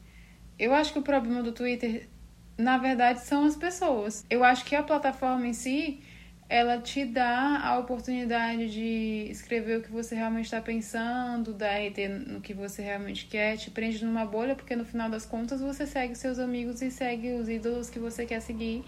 [0.57, 2.09] eu acho que o problema do Twitter
[2.57, 4.25] na verdade, são as pessoas.
[4.29, 6.01] Eu acho que a plataforma em si,
[6.47, 12.07] ela te dá a oportunidade de escrever o que você realmente está pensando, dar RT
[12.27, 15.87] no que você realmente quer, te prende numa bolha, porque no final das contas você
[15.87, 18.83] segue seus amigos e segue os ídolos que você quer seguir.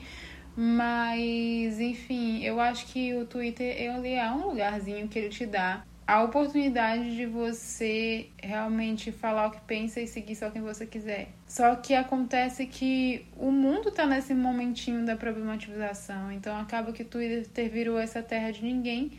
[0.56, 5.84] Mas, enfim, eu acho que o Twitter ele é um lugarzinho que ele te dá
[6.08, 11.30] a oportunidade de você realmente falar o que pensa e seguir só quem você quiser.
[11.48, 17.06] Só que acontece que o mundo tá nesse momentinho da problematização, então acaba que o
[17.06, 19.12] Twitter virou essa terra de ninguém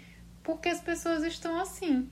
[0.47, 2.09] porque as pessoas estão assim.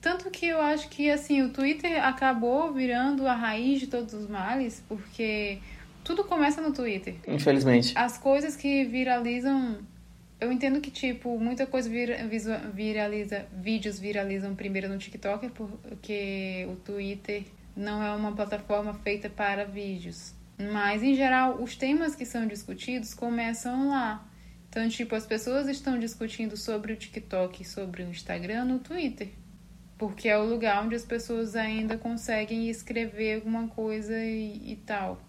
[0.00, 4.28] Tanto que eu acho que assim, o Twitter acabou virando a raiz de todos os
[4.28, 5.58] males, porque
[6.04, 7.16] tudo começa no Twitter.
[7.26, 7.94] Infelizmente.
[7.96, 9.78] As coisas que viralizam
[10.40, 12.16] eu entendo que, tipo, muita coisa vira,
[12.72, 19.64] viraliza, vídeos viralizam primeiro no TikTok, porque o Twitter não é uma plataforma feita para
[19.64, 20.32] vídeos.
[20.56, 24.28] Mas, em geral, os temas que são discutidos começam lá.
[24.68, 29.28] Então, tipo, as pessoas estão discutindo sobre o TikTok sobre o Instagram no Twitter.
[29.96, 35.20] Porque é o lugar onde as pessoas ainda conseguem escrever alguma coisa e, e tal.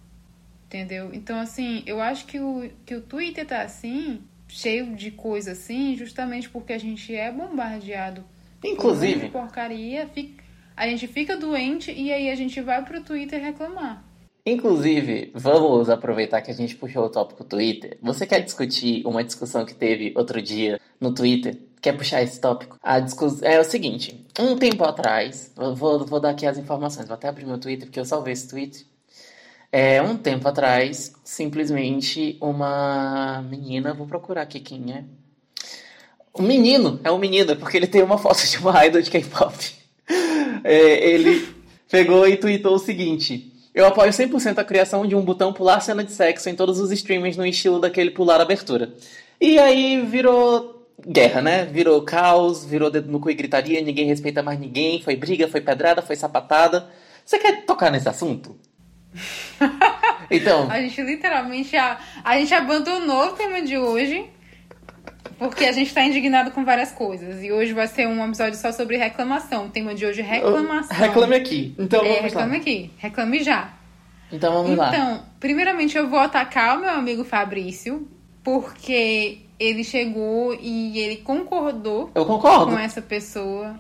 [0.68, 1.12] Entendeu?
[1.14, 5.96] Então, assim, eu acho que o, que o Twitter tá assim cheio de coisa assim,
[5.96, 8.26] justamente porque a gente é bombardeado.
[8.64, 9.30] Inclusive.
[9.30, 10.44] Por porcaria, fica,
[10.76, 14.04] a gente fica doente e aí a gente vai pro Twitter reclamar.
[14.46, 17.98] Inclusive, vamos aproveitar que a gente puxou o tópico Twitter.
[18.02, 21.58] Você quer discutir uma discussão que teve outro dia no Twitter?
[21.82, 22.78] Quer puxar esse tópico?
[22.82, 23.42] A discuss...
[23.44, 27.46] É o seguinte: um tempo atrás, vou, vou dar aqui as informações, vou até abrir
[27.46, 28.86] meu Twitter, porque eu salvei esse tweet.
[29.72, 35.04] É, um tempo atrás, simplesmente uma menina, vou procurar aqui quem é.
[36.38, 39.56] Um menino, é um menino, porque ele tem uma foto de uma idol de K-pop.
[40.64, 41.48] É, ele
[41.90, 46.04] pegou e tweetou o seguinte: Eu apoio 100% a criação de um botão pular cena
[46.04, 48.94] de sexo em todos os streamings no estilo daquele pular abertura.
[49.40, 51.66] E aí virou guerra, né?
[51.66, 55.62] Virou caos, virou dedo no cu e gritaria, ninguém respeita mais ninguém, foi briga, foi
[55.62, 56.90] pedrada, foi sapatada.
[57.24, 58.56] Você quer tocar nesse assunto?
[60.32, 60.70] Então.
[60.70, 61.76] A gente literalmente.
[61.76, 64.26] A, a gente abandonou o tema de hoje.
[65.38, 67.42] Porque a gente tá indignado com várias coisas.
[67.42, 69.68] E hoje vai ser um episódio só sobre reclamação.
[69.68, 70.98] O tema de hoje é reclamação.
[70.98, 71.74] Reclame aqui.
[71.80, 72.58] Então vamos é, reclame lá.
[72.58, 72.92] aqui.
[72.98, 73.74] Reclame já.
[74.32, 74.90] Então vamos então, lá.
[74.94, 78.06] Então, primeiramente eu vou atacar o meu amigo Fabrício.
[78.44, 82.72] Porque ele chegou e ele concordou eu concordo.
[82.72, 83.80] com essa pessoa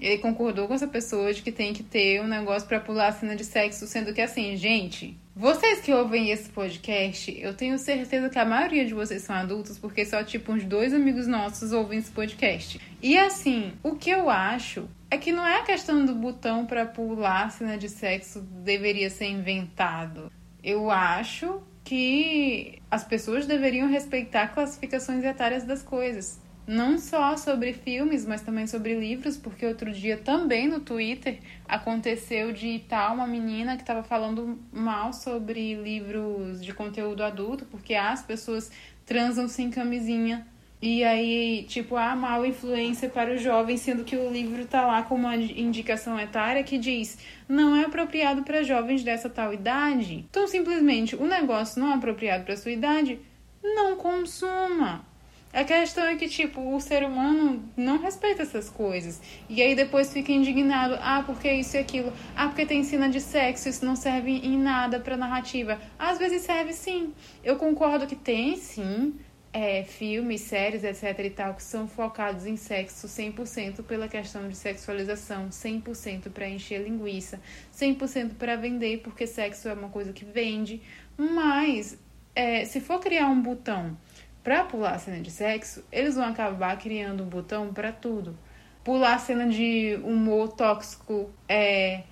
[0.00, 3.12] ele concordou com essa pessoa de que tem que ter um negócio para pular a
[3.12, 8.28] cena de sexo, sendo que assim, gente, vocês que ouvem esse podcast, eu tenho certeza
[8.28, 11.98] que a maioria de vocês são adultos, porque só tipo uns dois amigos nossos ouvem
[11.98, 12.80] esse podcast.
[13.02, 16.86] E assim, o que eu acho é que não é a questão do botão para
[16.86, 20.30] pular a cena de sexo deveria ser inventado.
[20.62, 28.24] Eu acho que as pessoas deveriam respeitar classificações etárias das coisas não só sobre filmes,
[28.24, 33.74] mas também sobre livros, porque outro dia também no Twitter aconteceu de estar uma menina
[33.74, 38.70] que estava falando mal sobre livros de conteúdo adulto, porque as pessoas
[39.04, 40.46] transam sem camisinha.
[40.80, 45.02] E aí, tipo, há mal influência para os jovens, sendo que o livro tá lá
[45.02, 50.24] com uma indicação etária que diz não é apropriado para jovens dessa tal idade.
[50.30, 53.18] Então, simplesmente, o negócio não é apropriado para sua idade,
[53.60, 55.09] não consuma.
[55.52, 59.20] A questão é que, tipo, o ser humano não respeita essas coisas.
[59.48, 60.96] E aí depois fica indignado.
[61.00, 62.12] Ah, porque isso e aquilo.
[62.36, 63.68] Ah, porque tem cena de sexo.
[63.68, 65.80] Isso não serve em nada pra narrativa.
[65.98, 67.12] Às vezes serve sim.
[67.42, 69.14] Eu concordo que tem sim.
[69.52, 74.56] É, filmes, séries, etc e tal, que são focados em sexo 100% pela questão de
[74.56, 77.40] sexualização, 100% para encher linguiça,
[77.76, 80.80] 100% para vender, porque sexo é uma coisa que vende.
[81.18, 81.98] Mas,
[82.32, 83.98] é, se for criar um botão
[84.42, 88.38] para pular a cena de sexo, eles vão acabar criando um botão para tudo.
[88.82, 92.04] Pular a cena de humor tóxico, é,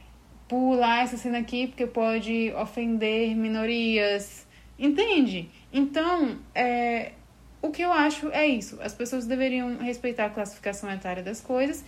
[0.47, 4.47] pular essa cena aqui porque pode ofender minorias.
[4.79, 5.51] Entende?
[5.73, 7.13] Então, é,
[7.61, 8.79] o que eu acho é isso.
[8.81, 11.85] As pessoas deveriam respeitar a classificação etária das coisas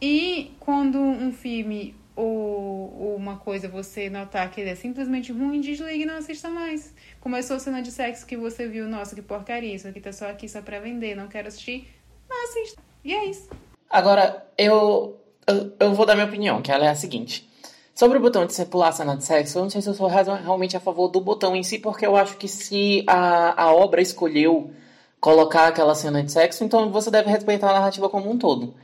[0.00, 5.60] e quando um filme ou, ou uma coisa você notar que ele é simplesmente ruim,
[5.60, 6.94] desligue e não assista mais.
[7.20, 10.30] Começou a cena de sexo que você viu, nossa, que porcaria, isso aqui tá só
[10.30, 11.86] aqui só pra vender, não quero assistir,
[12.28, 12.82] não assista.
[13.04, 13.50] E é isso.
[13.88, 17.48] Agora, eu, eu, eu vou dar minha opinião, que ela é a seguinte.
[17.94, 19.94] Sobre o botão de você pular a cena de sexo, eu não sei se eu
[19.94, 23.72] sou realmente a favor do botão em si, porque eu acho que se a, a
[23.74, 24.70] obra escolheu
[25.20, 28.74] colocar aquela cena de sexo, então você deve respeitar a narrativa como um todo.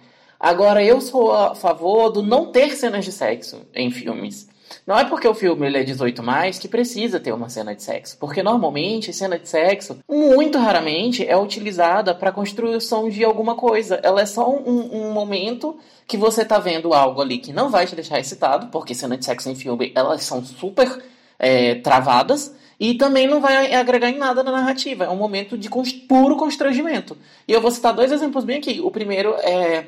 [0.43, 4.49] Agora, eu sou a favor do não ter cenas de sexo em filmes.
[4.85, 7.83] Não é porque o filme ele é 18 mais que precisa ter uma cena de
[7.85, 14.01] sexo, porque normalmente cena de sexo, muito raramente, é utilizada para construção de alguma coisa.
[14.03, 15.79] Ela é só um, um, momento
[16.09, 19.25] que você tá vendo algo ali que não vai te deixar excitado, porque cena de
[19.25, 21.05] sexo em filme elas são super
[21.39, 22.53] é, travadas.
[22.81, 25.05] E também não vai agregar em nada na narrativa.
[25.05, 25.71] É um momento de
[26.09, 27.17] puro constrangimento.
[27.47, 28.81] E eu vou citar dois exemplos bem aqui.
[28.83, 29.87] O primeiro é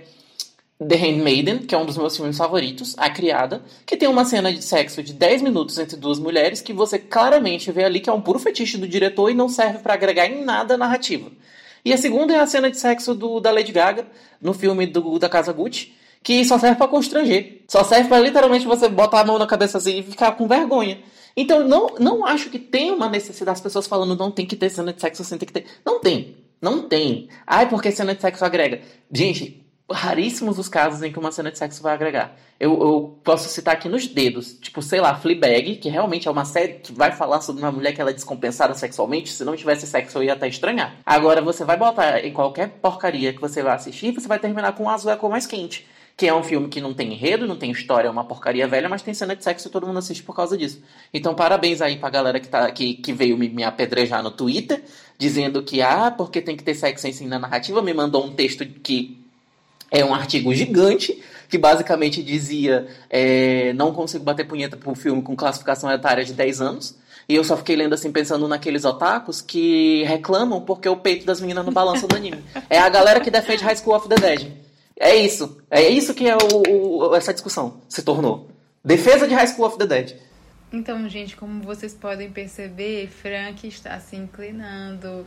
[0.78, 4.52] The Handmaiden, que é um dos meus filmes favoritos, A Criada, que tem uma cena
[4.52, 8.12] de sexo de 10 minutos entre duas mulheres que você claramente vê ali que é
[8.12, 11.30] um puro fetiche do diretor e não serve para agregar em nada a narrativa.
[11.84, 14.06] E a segunda é a cena de sexo do, da Lady Gaga,
[14.40, 17.62] no filme do, da Casa Gucci, que só serve para constranger.
[17.68, 20.98] Só serve para literalmente você botar a mão na cabeça assim e ficar com vergonha.
[21.36, 24.70] Então, não, não acho que tem uma necessidade, as pessoas falando não tem que ter
[24.70, 25.66] cena de sexo assim, tem que ter.
[25.84, 26.36] Não tem.
[26.60, 27.28] Não tem.
[27.46, 28.80] Ai, porque cena de sexo agrega.
[29.12, 32.34] Gente, raríssimos os casos em que uma cena de sexo vai agregar.
[32.58, 36.44] Eu, eu, posso citar aqui nos dedos, tipo, sei lá, Fleabag, que realmente é uma
[36.44, 39.30] série que vai falar sobre uma mulher que ela é descompensada sexualmente.
[39.30, 40.96] Se não tivesse sexo, eu ia até estranhar.
[41.04, 44.84] Agora, você vai botar em qualquer porcaria que você vai assistir, você vai terminar com
[44.84, 45.86] o azul é a cor mais quente.
[46.16, 48.88] Que é um filme que não tem enredo, não tem história, é uma porcaria velha,
[48.88, 50.80] mas tem cena de sexo e todo mundo assiste por causa disso.
[51.12, 54.84] Então, parabéns aí pra galera que, tá, que, que veio me, me apedrejar no Twitter,
[55.18, 58.64] dizendo que, ah, porque tem que ter sexo em na narrativa, me mandou um texto
[58.64, 59.23] que
[59.90, 65.36] é um artigo gigante que basicamente dizia é, não consigo bater punheta um filme com
[65.36, 66.96] classificação etária de 10 anos.
[67.28, 71.40] E eu só fiquei lendo assim, pensando naqueles otakus que reclamam porque o peito das
[71.40, 72.44] meninas não balança do anime.
[72.68, 74.52] É a galera que defende High School of the Dead.
[74.98, 75.62] É isso.
[75.70, 78.48] É isso que é o, o, essa discussão se tornou.
[78.84, 80.16] Defesa de High School of the Dead.
[80.72, 85.24] Então, gente, como vocês podem perceber, Frank está se inclinando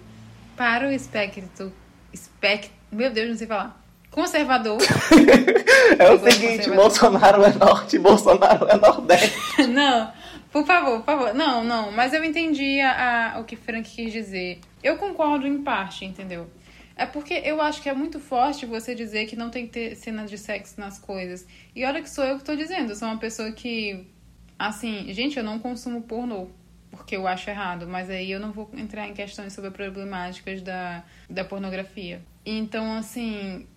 [0.55, 1.71] para o espectro.
[2.13, 2.69] Espect...
[2.91, 3.86] Meu Deus, não sei falar
[4.17, 4.79] conservador.
[5.99, 9.37] é o seguinte, Bolsonaro é norte, Bolsonaro é nordeste.
[9.69, 10.11] não,
[10.51, 11.33] por favor, por favor.
[11.35, 14.59] Não, não, mas eu entendi a, a, o que Frank quis dizer.
[14.81, 16.49] Eu concordo em parte, entendeu?
[16.95, 19.95] É porque eu acho que é muito forte você dizer que não tem que ter
[19.95, 21.45] cenas de sexo nas coisas.
[21.75, 22.93] E olha que sou eu que tô dizendo.
[22.93, 24.07] Eu sou uma pessoa que,
[24.57, 26.47] assim, gente, eu não consumo pornô
[26.89, 31.03] porque eu acho errado, mas aí eu não vou entrar em questões sobre problemáticas da,
[31.29, 32.21] da pornografia.
[32.45, 33.67] Então, assim,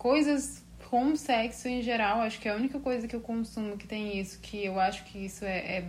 [0.00, 3.86] coisas com sexo em geral, acho que é a única coisa que eu consumo que
[3.86, 5.84] tem isso, que eu acho que isso é, é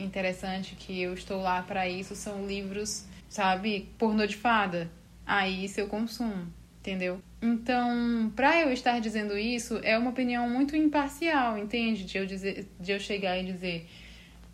[0.00, 4.90] interessante, que eu estou lá para isso, são livros, sabe, pornô de fada.
[5.24, 6.48] Aí isso eu consumo,
[6.80, 7.22] entendeu?
[7.40, 12.04] Então, pra eu estar dizendo isso, é uma opinião muito imparcial, entende?
[12.04, 13.88] De eu, dizer, de eu chegar e dizer,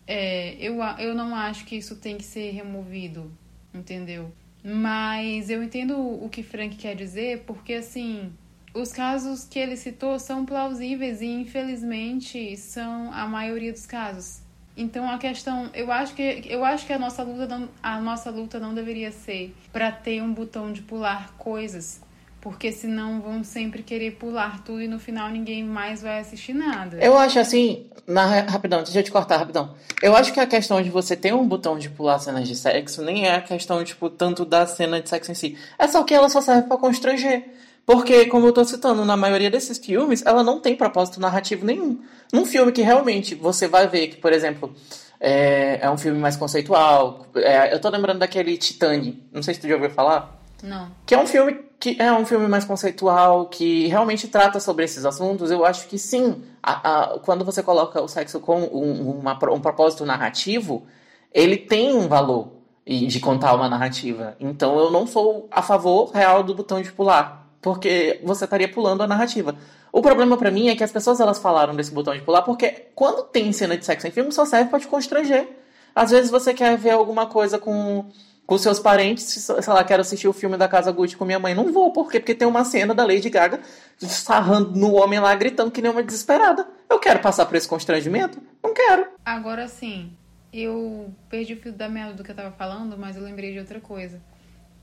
[0.07, 3.33] é, eu, eu não acho que isso tem que ser removido,
[3.73, 4.31] entendeu?
[4.63, 8.31] Mas eu entendo o que Frank quer dizer, porque assim,
[8.81, 14.41] os casos que ele citou são plausíveis e infelizmente são a maioria dos casos.
[14.77, 18.31] Então a questão, eu acho que eu acho que a nossa luta não, a nossa
[18.31, 22.01] luta não deveria ser para ter um botão de pular coisas,
[22.41, 26.97] porque senão vão sempre querer pular tudo e no final ninguém mais vai assistir nada.
[26.99, 29.75] Eu acho assim, na rapidão, deixa eu te cortar rapidão.
[30.01, 33.03] Eu acho que a questão de você ter um botão de pular cenas de sexo
[33.03, 35.59] nem é a questão tipo tanto da cena de sexo em si.
[35.77, 37.59] É só que ela só serve para constranger.
[37.89, 41.99] Porque, como eu tô citando, na maioria desses filmes, ela não tem propósito narrativo nenhum.
[42.31, 44.75] Num filme que realmente você vai ver que, por exemplo,
[45.19, 47.25] é, é um filme mais conceitual.
[47.35, 49.23] É, eu tô lembrando daquele Titanic.
[49.33, 50.39] Não sei se tu já ouviu falar.
[50.63, 50.91] Não.
[51.07, 55.07] Que é um filme que é um filme mais conceitual, que realmente trata sobre esses
[55.07, 55.51] assuntos.
[55.51, 59.61] Eu acho que sim, a, a, quando você coloca o sexo com um, uma, um
[59.61, 60.87] propósito narrativo,
[61.33, 62.53] ele tem um valor
[62.87, 64.37] de contar uma narrativa.
[64.39, 69.03] Então eu não sou a favor real do botão de pular porque você estaria pulando
[69.03, 69.55] a narrativa.
[69.93, 72.87] O problema para mim é que as pessoas elas falaram desse botão de pular porque
[72.95, 75.49] quando tem cena de sexo em filme só serve para te constranger.
[75.95, 78.05] Às vezes você quer ver alguma coisa com
[78.47, 81.55] com seus parentes, sei lá, quero assistir o filme da Casa Gucci com minha mãe,
[81.55, 82.19] não vou, por quê?
[82.19, 83.61] Porque tem uma cena da Lady Gaga
[83.99, 86.67] sarrando no homem lá, gritando que nem uma desesperada.
[86.89, 88.41] Eu quero passar por esse constrangimento?
[88.65, 89.07] Não quero.
[89.23, 90.17] Agora sim,
[90.51, 93.59] eu perdi o fio da meada do que eu tava falando, mas eu lembrei de
[93.59, 94.19] outra coisa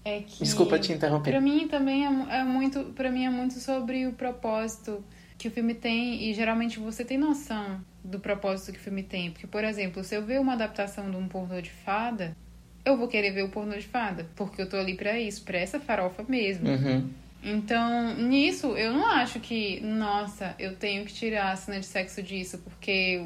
[0.05, 3.55] é que desculpa te interromper para mim também é, é muito para mim é muito
[3.59, 5.03] sobre o propósito
[5.37, 9.31] que o filme tem, e geralmente você tem noção do propósito que o filme tem.
[9.31, 12.35] Porque, por exemplo, se eu ver uma adaptação de um pornô de fada,
[12.83, 15.57] eu vou querer ver o pornô de fada, porque eu tô ali pra isso, pra
[15.57, 16.69] essa farofa mesmo.
[16.69, 17.09] Uhum.
[17.43, 22.23] Então, nisso, eu não acho que, nossa, eu tenho que tirar a cena de sexo
[22.23, 23.21] disso, porque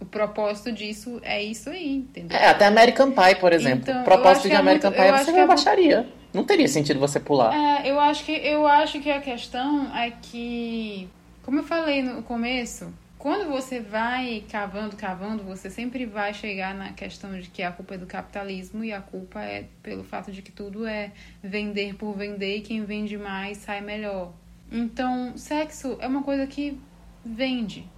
[0.00, 2.36] o, propósito disso é isso aí, entendeu?
[2.38, 3.80] É, até American Pie, por exemplo.
[3.82, 6.06] Então, o propósito de é American muito- Pie é você ver é baixaria.
[6.34, 7.54] Não teria sentido você pular.
[7.54, 11.08] É, eu acho que eu acho que a questão é que,
[11.44, 16.92] como eu falei no começo, quando você vai cavando, cavando, você sempre vai chegar na
[16.92, 20.42] questão de que a culpa é do capitalismo e a culpa é pelo fato de
[20.42, 21.12] que tudo é
[21.42, 24.32] vender por vender e quem vende mais sai melhor.
[24.70, 26.78] Então, sexo é uma coisa que
[27.24, 27.88] vende.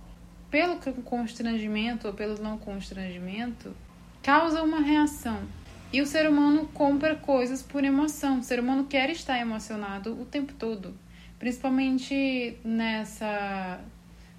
[0.50, 3.74] Pelo constrangimento ou pelo não constrangimento,
[4.22, 5.40] causa uma reação.
[5.92, 8.40] E o ser humano compra coisas por emoção.
[8.40, 10.94] O ser humano quer estar emocionado o tempo todo.
[11.38, 13.80] Principalmente nessa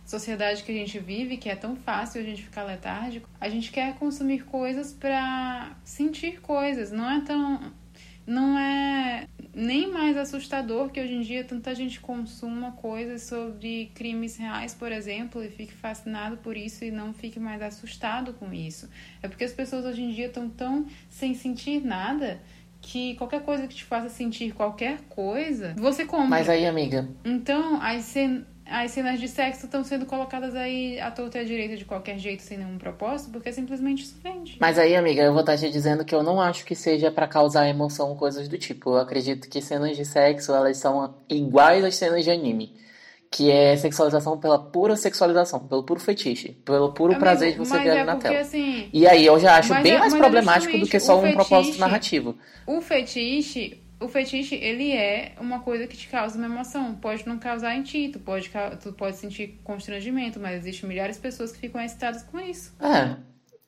[0.05, 3.29] sociedade que a gente vive, que é tão fácil a gente ficar letárgico.
[3.39, 6.91] A gente quer consumir coisas para sentir coisas.
[6.91, 7.73] Não é tão.
[8.25, 9.27] Não é
[9.57, 14.91] nem mais assustador que hoje em dia tanta gente consuma coisas sobre crimes reais, por
[14.91, 18.87] exemplo, e fique fascinado por isso e não fique mais assustado com isso.
[19.21, 22.39] É porque as pessoas hoje em dia estão tão sem sentir nada
[22.79, 26.27] que qualquer coisa que te faça sentir qualquer coisa, você compra.
[26.27, 31.09] Mas aí, amiga, Então, as, cen as cenas de sexo estão sendo colocadas aí à
[31.11, 34.57] torta e à direita de qualquer jeito, sem nenhum propósito, porque simplesmente isso vende.
[34.59, 37.27] Mas aí, amiga, eu vou estar te dizendo que eu não acho que seja pra
[37.27, 38.91] causar emoção ou coisas do tipo.
[38.91, 42.75] Eu acredito que cenas de sexo, elas são iguais às cenas de anime.
[43.29, 47.77] Que é sexualização pela pura sexualização, pelo puro fetiche, pelo puro Amigo, prazer de você
[47.79, 48.39] ver ali é na porque, tela.
[48.39, 51.33] assim, E aí eu já acho bem é- mais é problemático do que só um
[51.33, 51.79] propósito fetiche.
[51.79, 52.37] narrativo.
[52.65, 56.95] o fetiche, o fetiche, ele é uma coisa que te causa uma emoção.
[56.95, 61.21] Pode não causar em ti, tu pode, tu pode sentir constrangimento, mas existem milhares de
[61.21, 62.75] pessoas que ficam excitadas com isso.
[62.79, 63.15] É,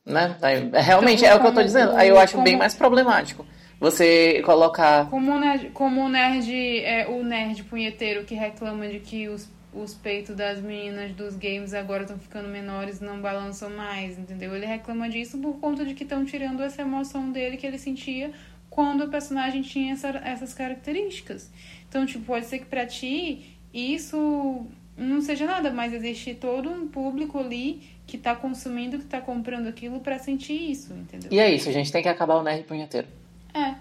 [0.06, 0.38] né?
[0.42, 1.96] Aí, é, realmente Então, é o que eu tô dizendo.
[1.96, 3.46] Aí eu acho como- bem mais problemático.
[3.80, 5.10] Você colocar.
[5.10, 6.52] Como o nerd, como o nerd
[6.84, 11.74] é o nerd punheteiro que reclama de que os, os peitos das meninas dos games
[11.74, 14.54] agora estão ficando menores e não balançam mais, entendeu?
[14.54, 18.32] Ele reclama disso por conta de que estão tirando essa emoção dele que ele sentia
[18.70, 21.52] quando o personagem tinha essa- essas características.
[21.88, 24.66] Então, tipo, pode ser que pra ti isso
[24.98, 29.68] não seja nada, mas existe todo um público ali que tá consumindo, que tá comprando
[29.68, 31.30] aquilo pra sentir isso, entendeu?
[31.32, 33.08] E é isso, a gente tem que acabar o nerd punheteiro.
[33.54, 33.76] É.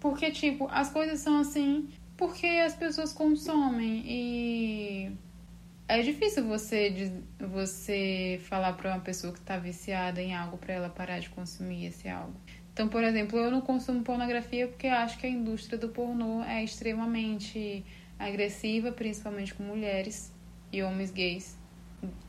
[0.00, 5.10] Porque, tipo, as coisas são assim porque as pessoas consomem e
[5.88, 10.88] é difícil você você falar pra uma pessoa que tá viciada em algo pra ela
[10.88, 12.34] parar de consumir esse algo.
[12.78, 16.62] Então, por exemplo, eu não consumo pornografia porque acho que a indústria do pornô é
[16.62, 17.84] extremamente
[18.16, 20.32] agressiva, principalmente com mulheres
[20.72, 21.58] e homens gays.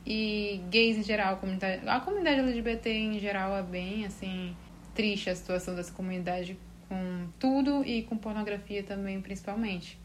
[0.04, 4.56] E gays em geral, a comunidade, a comunidade LGBT em geral é bem assim
[4.92, 9.96] triste a situação dessa comunidade com tudo e com pornografia também, principalmente.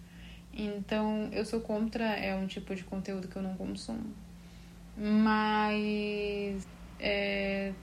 [0.54, 4.14] Então, eu sou contra, é um tipo de conteúdo que eu não consumo.
[4.96, 6.68] Mas
[7.00, 7.74] é,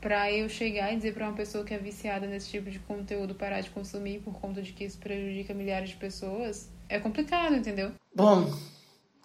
[0.00, 3.34] para eu chegar e dizer para uma pessoa que é viciada nesse tipo de conteúdo
[3.34, 7.92] parar de consumir por conta de que isso prejudica milhares de pessoas, é complicado, entendeu?
[8.14, 8.52] Bom,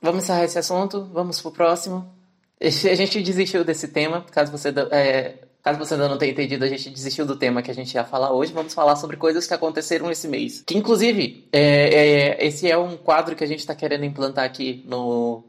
[0.01, 2.13] vamos encerrar esse assunto, vamos pro próximo.
[2.61, 6.69] A gente desistiu desse tema, caso você, é, caso você ainda não tenha entendido, a
[6.69, 8.53] gente desistiu do tema que a gente ia falar hoje.
[8.53, 10.63] Vamos falar sobre coisas que aconteceram esse mês.
[10.65, 14.85] Que, inclusive, é, é, esse é um quadro que a gente está querendo implantar aqui
[14.87, 15.43] no,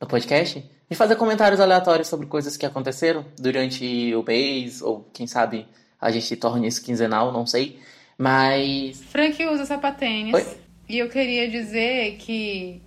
[0.00, 0.64] no podcast.
[0.90, 5.66] De fazer comentários aleatórios sobre coisas que aconteceram durante o mês, ou quem sabe
[6.00, 7.78] a gente torne isso quinzenal, não sei.
[8.16, 10.34] Mas Frank usa sapatênis.
[10.34, 10.46] Oi?
[10.88, 12.80] E eu queria dizer que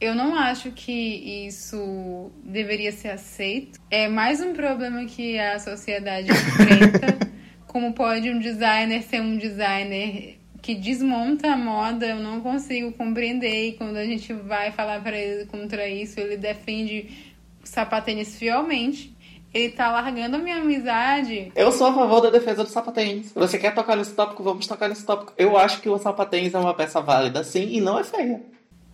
[0.00, 3.80] eu não acho que isso deveria ser aceito.
[3.90, 7.18] É mais um problema que a sociedade enfrenta.
[7.66, 12.06] Como pode um designer ser um designer que desmonta a moda?
[12.06, 13.70] Eu não consigo compreender.
[13.70, 17.27] E quando a gente vai falar para ele contra isso, ele defende
[17.68, 19.16] sapatênis fielmente.
[19.52, 23.32] Ele tá largando a minha amizade Eu sou a favor da defesa do sapatênis.
[23.32, 24.42] Você quer tocar nesse tópico?
[24.42, 25.32] Vamos tocar nesse tópico.
[25.38, 28.42] Eu acho que o sapatênis é uma peça válida, sim, e não é feia.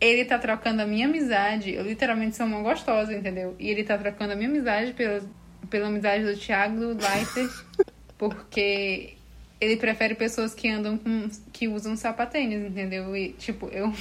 [0.01, 1.75] ele tá trocando a minha amizade.
[1.75, 3.57] Eu literalmente sou uma gostosa, entendeu?
[3.59, 5.23] E ele tá trocando a minha amizade pela,
[5.69, 7.53] pela amizade do Thiago do Leifert,
[8.17, 9.15] porque
[9.61, 11.29] ele prefere pessoas que andam com.
[11.53, 13.17] que usam sapatênis, entendeu?
[13.17, 13.93] E, tipo, eu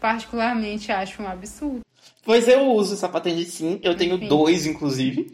[0.00, 1.80] particularmente acho um absurdo.
[2.24, 4.28] Pois eu uso sapatênis sim, eu tenho Enfim.
[4.28, 5.30] dois, inclusive.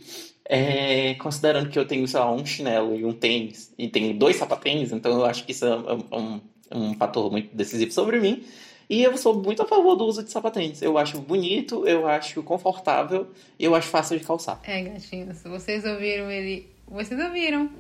[0.52, 4.34] É, considerando que eu tenho, sei lá, um chinelo e um tênis, e tenho dois
[4.36, 6.40] sapatênis, então eu acho que isso é um, um-
[6.72, 8.42] um fator muito decisivo sobre mim.
[8.88, 10.82] E eu sou muito a favor do uso de sapatênis.
[10.82, 14.60] Eu acho bonito, eu acho confortável e eu acho fácil de calçar.
[14.64, 16.66] É, gatinhos, vocês ouviram ele.
[16.88, 17.70] Vocês ouviram.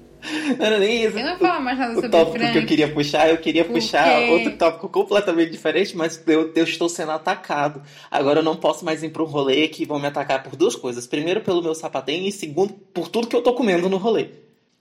[0.58, 1.18] Não era nem isso.
[1.18, 2.52] Eu não falo mais nada o sobre tópico Frank.
[2.52, 6.64] que eu queria puxar, eu queria Porque- puxar outro tópico completamente diferente, mas eu, eu
[6.64, 7.82] estou sendo atacado.
[8.10, 10.74] Agora eu não posso mais ir para um rolê que vão me atacar por duas
[10.76, 11.06] coisas.
[11.06, 14.28] Primeiro, pelo meu sapatênis, e segundo, por tudo que eu tô comendo no rolê.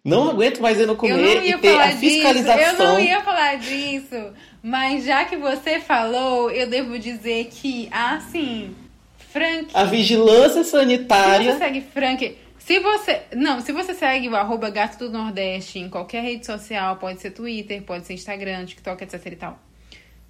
[0.03, 2.85] Não aguento mais ir no Eu comer não e ia ter falar a disso, fiscalização.
[2.85, 4.33] eu não ia falar disso,
[4.63, 8.73] mas já que você falou, eu devo dizer que, assim,
[9.31, 11.51] Frank, A vigilância se sanitária.
[11.51, 12.37] você segue Frank,
[12.69, 16.97] se você, não, se você segue o arroba gato do Nordeste em qualquer rede social,
[16.97, 19.59] pode ser Twitter, pode ser Instagram, TikTok, etc e tal,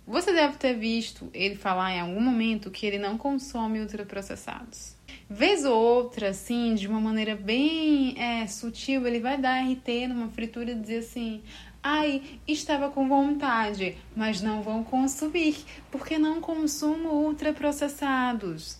[0.07, 4.95] você deve ter visto ele falar em algum momento que ele não consome ultraprocessados.
[5.29, 10.29] Vez ou outra, assim, de uma maneira bem é, sutil, ele vai dar RT numa
[10.29, 11.43] fritura e dizer assim:
[11.83, 15.57] ai, estava com vontade, mas não vão consumir,
[15.91, 18.79] porque não consumo ultraprocessados.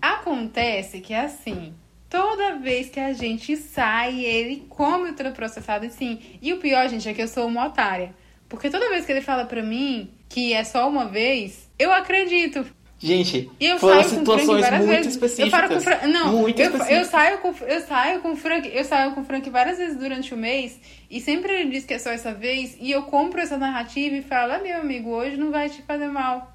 [0.00, 1.74] Acontece que é assim.
[2.14, 6.20] Toda vez que a gente sai, ele come ultraprocessado, e sim.
[6.40, 8.14] E o pior, gente, é que eu sou uma otária.
[8.48, 12.64] Porque toda vez que ele fala pra mim que é só uma vez, eu acredito.
[13.00, 15.12] Gente, E eu foram saio com o Frank situações várias muito vezes.
[15.14, 15.46] específicas.
[15.46, 16.06] Eu paro com o Frank.
[16.06, 19.24] Não, muito eu, eu saio com eu saio com o Frank, eu saio com o
[19.24, 20.78] Frank várias vezes durante o mês
[21.10, 24.22] e sempre ele diz que é só essa vez e eu compro essa narrativa e
[24.22, 26.52] falo: "Ah, meu amigo, hoje não vai te fazer mal".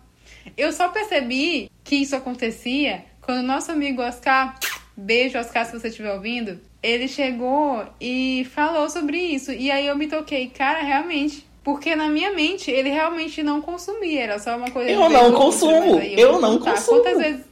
[0.55, 4.57] Eu só percebi que isso acontecia quando o nosso amigo Oscar,
[5.00, 9.52] beijo Oscar se você estiver ouvindo, ele chegou e falou sobre isso.
[9.52, 11.47] E aí eu me toquei, cara, realmente.
[11.64, 14.89] Porque na minha mente ele realmente não consumia, era só uma coisa.
[14.89, 17.02] Eu não ou outra, consumo, eu fui não contar consumo.
[17.02, 17.45] Quantas vezes.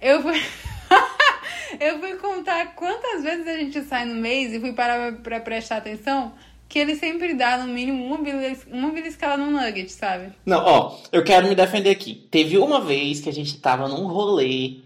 [0.00, 0.40] Eu fui.
[1.80, 5.78] eu fui contar quantas vezes a gente sai no mês e fui parar pra prestar
[5.78, 6.32] atenção
[6.68, 8.66] que ele sempre dá no mínimo uma, belis...
[8.70, 10.32] uma beliscada no nugget, sabe?
[10.44, 12.26] Não, ó, eu quero me defender aqui.
[12.30, 14.76] Teve uma vez que a gente tava num rolê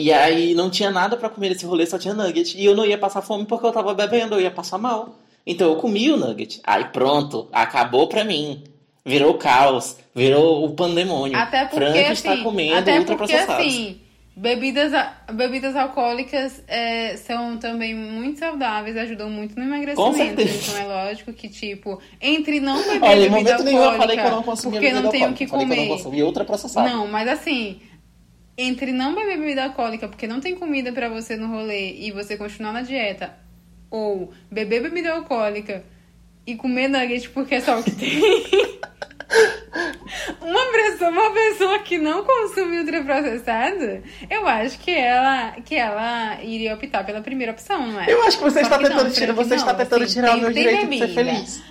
[0.00, 2.56] e aí não tinha nada pra comer nesse rolê, só tinha nugget.
[2.56, 5.18] E eu não ia passar fome porque eu tava bebendo, eu ia passar mal.
[5.44, 6.60] Então eu comi o nugget.
[6.62, 8.62] Aí pronto, acabou pra mim.
[9.04, 11.36] Virou caos, virou o pandemônio.
[11.36, 14.00] Até porque, Frank assim, está comendo até porque, assim,
[14.36, 14.92] bebidas,
[15.32, 20.16] bebidas alcoólicas é, são também muito saudáveis, ajudam muito no Com emagrecimento.
[20.16, 20.70] certeza.
[20.70, 24.26] Então é lógico que, tipo, entre não beber Olha, bebida nenhum eu alcoólica, falei que
[24.26, 25.38] eu não consumia porque não tenho o alcoólica.
[25.38, 25.88] que falei que eu comer.
[25.88, 26.88] não consumia ultraprocessado.
[26.88, 27.80] Não, mas assim,
[28.58, 32.36] entre não beber bebida alcoólica porque não tem comida pra você no rolê e você
[32.36, 33.32] continuar na dieta,
[33.88, 35.84] ou beber bebida alcoólica
[36.44, 38.20] e comer nugget porque é só o que tem.
[40.42, 46.74] uma, pessoa, uma pessoa que não consome ultraprocessado, eu acho que ela, que ela iria
[46.74, 48.12] optar pela primeira opção, não é?
[48.12, 50.02] Eu acho que você Só está que não, tentando tirar, Frank, você está não, tentando
[50.02, 51.14] assim, tirar o meu direito de ser bebida.
[51.14, 51.62] feliz.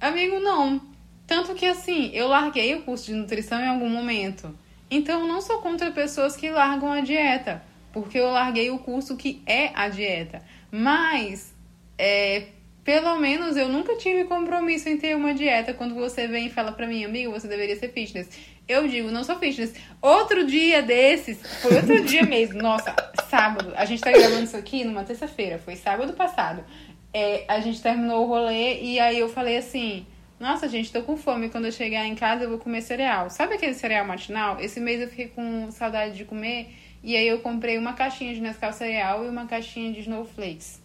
[0.00, 0.80] Amigo, não.
[1.26, 4.52] Tanto que assim, eu larguei o curso de nutrição em algum momento.
[4.90, 7.62] Então não sou contra pessoas que largam a dieta.
[7.92, 10.42] Porque eu larguei o curso que é a dieta.
[10.70, 11.54] Mas,
[11.96, 12.46] é,
[12.82, 15.72] pelo menos eu nunca tive compromisso em ter uma dieta.
[15.72, 18.28] Quando você vem e fala pra mim, amigo, você deveria ser fitness.
[18.66, 19.74] Eu digo, não sou fitness.
[20.02, 22.60] Outro dia desses, foi outro dia mesmo.
[22.60, 22.94] Nossa,
[23.28, 23.72] sábado.
[23.76, 25.58] A gente tá gravando isso aqui numa terça-feira.
[25.58, 26.64] Foi sábado passado.
[27.12, 30.04] É, a gente terminou o rolê e aí eu falei assim:
[30.44, 31.48] Nossa, gente, tô com fome.
[31.48, 33.30] Quando eu chegar em casa, eu vou comer cereal.
[33.30, 34.60] Sabe aquele cereal matinal?
[34.60, 36.68] Esse mês eu fiquei com saudade de comer.
[37.02, 40.82] E aí eu comprei uma caixinha de Nescau cereal e uma caixinha de Snowflakes.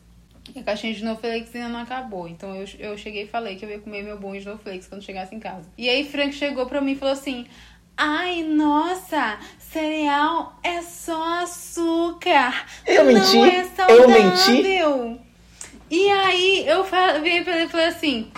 [0.55, 2.26] E a caixinha de Snowflakes ainda não acabou.
[2.30, 5.36] Então eu, eu cheguei e falei que eu ia comer meu bom Snowflakes quando chegasse
[5.36, 5.68] em casa.
[5.78, 7.45] E aí Frank chegou pra mim e falou assim:
[7.97, 12.66] Ai, nossa, cereal é só açúcar.
[12.88, 13.38] Eu não menti?
[13.38, 14.38] É Eu menti?
[14.64, 15.20] saudável."
[15.91, 18.32] E aí eu fa- virei pra ele e falei assim: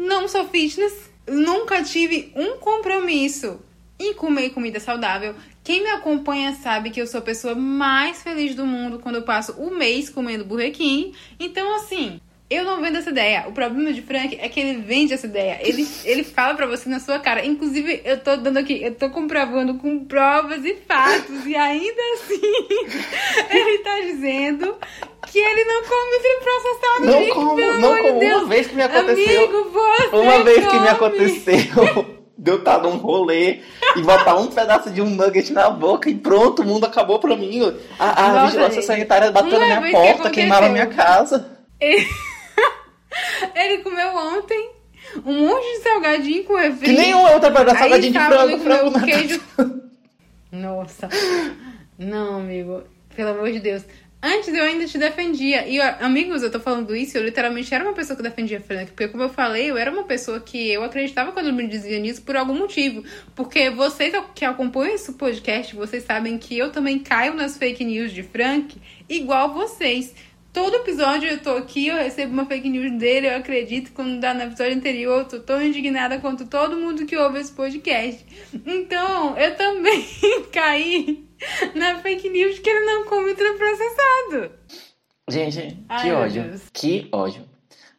[0.00, 3.60] Não sou fitness, nunca tive um compromisso
[3.98, 5.34] em comer comida saudável.
[5.62, 9.22] Quem me acompanha sabe que eu sou a pessoa mais feliz do mundo quando eu
[9.22, 11.14] passo o mês comendo Burger King.
[11.38, 12.18] Então, assim,
[12.50, 13.44] eu não vendo essa ideia.
[13.46, 15.58] O problema de Frank é que ele vende essa ideia.
[15.60, 17.46] Ele, ele fala pra você na sua cara.
[17.46, 21.46] Inclusive, eu tô dando aqui, eu tô comprovando com provas e fatos.
[21.46, 22.40] E ainda assim,
[23.50, 24.76] ele tá dizendo
[25.28, 27.06] que ele não come ultraprocessado.
[27.06, 28.18] Não gente, como, pelo não como.
[28.18, 28.42] Deus.
[28.42, 29.44] Uma vez que me aconteceu.
[29.44, 30.88] Amigo, você Uma vez que me come.
[30.88, 33.60] aconteceu de eu estar num rolê
[33.94, 37.36] e botar um pedaço de um nugget na boca e pronto, o mundo acabou pra
[37.36, 37.60] mim.
[37.96, 38.86] A, a Nossa, vigilância gente.
[38.86, 41.58] sanitária bateu na minha que porta, queimaram a minha casa.
[43.54, 44.70] Ele comeu ontem
[45.24, 46.86] um monte de salgadinho com refri.
[46.86, 49.40] Que nenhuma outra pedaço Aí salgadinho de frango, frango na queijo.
[50.52, 51.08] Nossa.
[51.98, 52.82] Não, amigo.
[53.14, 53.84] Pelo amor de Deus.
[54.22, 55.66] Antes eu ainda te defendia.
[55.66, 58.90] E, ó, amigos, eu tô falando isso, eu literalmente era uma pessoa que defendia Frank.
[58.90, 61.98] Porque, como eu falei, eu era uma pessoa que eu acreditava quando eu me dizia
[61.98, 63.02] nisso por algum motivo.
[63.34, 68.12] Porque vocês que acompanham esse podcast, vocês sabem que eu também caio nas fake news
[68.12, 68.76] de Frank,
[69.08, 70.14] igual vocês.
[70.52, 74.34] Todo episódio eu tô aqui, eu recebo uma fake news dele, eu acredito, quando dá
[74.34, 78.24] no episódio anterior, eu tô tão indignada quanto todo mundo que ouve esse podcast.
[78.66, 80.04] Então, eu também
[80.50, 81.24] caí
[81.74, 84.50] na fake news que ele não come ultraprocessado.
[85.28, 86.42] Gente, Ai, que ódio.
[86.42, 86.62] Deus.
[86.72, 87.48] Que ódio.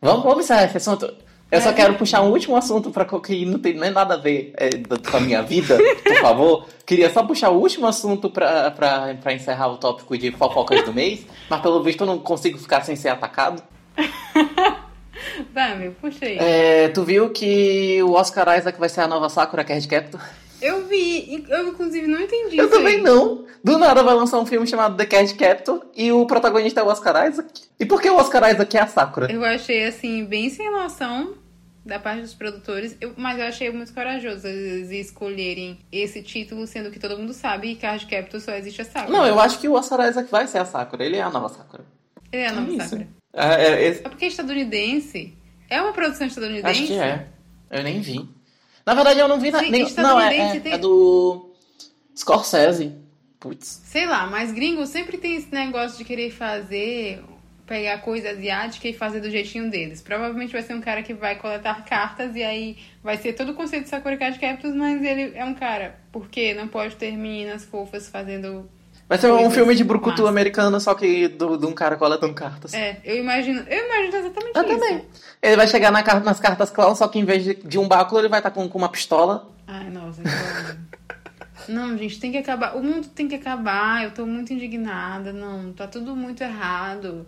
[0.01, 1.15] Vamos, vamos encerrar esse assunto.
[1.51, 1.73] Eu só É.
[1.73, 4.69] quero puxar um último assunto pra co- que não tem nem nada a ver é,
[5.11, 6.65] com a minha vida, por favor.
[6.87, 11.61] Queria só puxar o último assunto pra encerrar o tópico de fofocas do mês, mas
[11.61, 13.61] pelo visto eu não consigo ficar sem ser atacado.
[15.53, 16.37] Vai, meu, puxa aí.
[16.39, 20.19] É, tu viu que o Oscar Isaac vai ser a nova Sakura Card Captor?
[20.61, 23.01] Eu vi, eu inclusive não entendi Eu também aí.
[23.01, 23.45] não.
[23.63, 26.87] Do nada vai lançar um filme chamado The Card Captor e o protagonista é o
[26.87, 27.49] Oscar Isaac.
[27.79, 29.31] E por que o Oscar Isaac é a Sakura?
[29.31, 31.33] Eu achei, assim, bem sem noção
[31.85, 36.91] da parte dos produtores, eu- mas eu achei muito corajoso eles escolherem esse título, sendo
[36.91, 39.17] que todo mundo sabe que Card Captor só existe a Sakura.
[39.17, 41.03] Não, eu acho que o Oscar Isaac vai ser a Sakura.
[41.03, 41.83] Ele é a nova Sakura.
[42.31, 42.79] Ele é a nova É.
[42.83, 43.07] Sakura.
[43.33, 45.33] É, é, esse- É porque é estadunidense.
[45.69, 46.67] É uma produção estadunidense?
[46.83, 47.27] acho que é.
[47.69, 48.29] Eu nem vi.
[48.85, 49.89] Na verdade, eu não vi na, nem.
[49.95, 51.51] Não, é, é, tem- é do
[52.15, 52.93] Scorsese.
[53.39, 53.81] Putz.
[53.85, 57.23] Sei lá, mas gringo sempre tem esse negócio de querer fazer,
[57.71, 60.01] pegar coisa asiática e fazer do jeitinho deles.
[60.01, 63.55] Provavelmente vai ser um cara que vai coletar cartas e aí vai ser todo o
[63.55, 67.63] conceito de Sakura Card Captors, mas ele é um cara, porque não pode ter meninas
[67.63, 68.69] fofas fazendo.
[69.07, 72.73] Vai ser um filme de brucutu americano, só que do- de um cara coletando cartas.
[72.73, 74.73] É, eu imagino, eu imagino exatamente Eu isso.
[74.79, 75.05] também.
[75.41, 78.19] Ele vai chegar na nas cartas clown, só que em vez de, de um báculo,
[78.19, 79.49] ele vai estar com, com uma pistola.
[79.65, 80.21] Ai, nossa.
[81.69, 82.75] Não, gente, tem que acabar.
[82.75, 84.03] O mundo tem que acabar.
[84.03, 85.31] Eu tô muito indignada.
[85.31, 87.25] Não, tá tudo muito errado.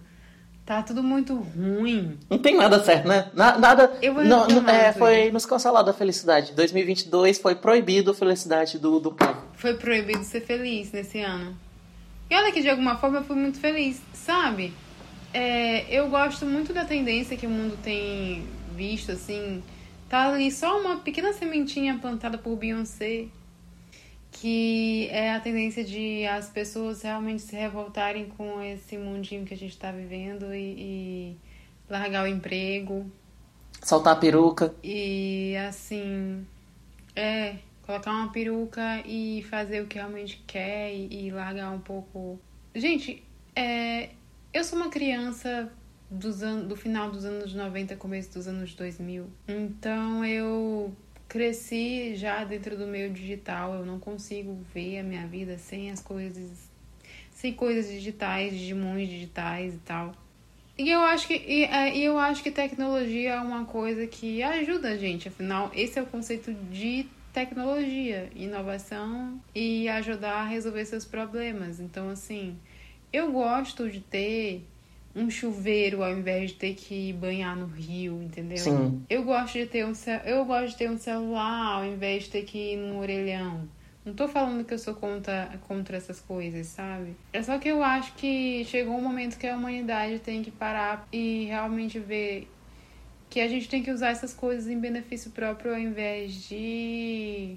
[0.66, 2.18] Tá tudo muito ruim.
[2.30, 3.30] Não tem nada certo, né?
[3.34, 3.97] Na- nada.
[4.01, 6.53] Eu vou não, reclamar, é, foi nos cancelado a felicidade.
[6.53, 9.41] 2022 foi proibido a felicidade do, do povo.
[9.55, 11.53] Foi proibido ser feliz nesse ano.
[12.30, 14.74] E olha que de alguma forma eu fui muito feliz, sabe?
[15.34, 19.61] É, eu gosto muito da tendência que o mundo tem visto, assim.
[20.07, 23.26] Tá ali só uma pequena sementinha plantada por Beyoncé.
[24.44, 29.58] Que é a tendência de as pessoas realmente se revoltarem com esse mundinho que a
[29.58, 31.38] gente tá vivendo e, e
[31.89, 33.10] largar o emprego,
[33.82, 34.76] Soltar a peruca.
[34.84, 36.46] e assim,
[37.16, 42.38] é, colocar uma peruca e fazer o que realmente quer e, e largar um pouco.
[42.76, 43.24] Gente,
[43.56, 44.10] é,
[44.54, 45.72] eu sou uma criança
[46.12, 49.26] dos an do final dos anos 90, começo dos anos 2000.
[49.48, 50.94] Então eu
[51.34, 53.74] cresci já dentro do meio digital.
[53.74, 56.70] Eu não consigo ver a minha vida sem as coisas,
[57.32, 60.14] sem coisas digitais, digimons digitais e tal.
[60.78, 64.44] E eu acho que e, é, e eu acho que tecnologia é uma coisa que
[64.44, 70.86] ajuda a gente, afinal, esse é o conceito de tecnologia, inovação e ajudar a resolver
[70.86, 71.80] seus problemas.
[71.80, 72.56] Então, assim,
[73.12, 74.64] eu gosto de ter
[75.16, 78.57] um chuveiro ao invés de ter que banhar no rio, entendeu?
[78.57, 79.03] Sim.
[79.09, 79.93] Eu gosto de ter um
[80.26, 83.68] eu gosto de ter um celular ao invés de ter que ir no orelhão.
[84.05, 87.16] Não tô falando que eu sou contra, contra essas coisas, sabe?
[87.32, 91.07] É só que eu acho que chegou um momento que a humanidade tem que parar
[91.11, 92.49] e realmente ver
[93.30, 97.55] que a gente tem que usar essas coisas em benefício próprio ao invés de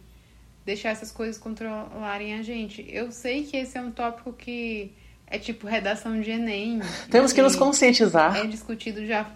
[0.64, 2.86] deixar essas coisas controlarem a gente.
[2.88, 4.92] Eu sei que esse é um tópico que
[5.26, 6.80] é tipo redação de Enem.
[7.10, 8.36] Temos que nos conscientizar.
[8.36, 9.30] é discutido já.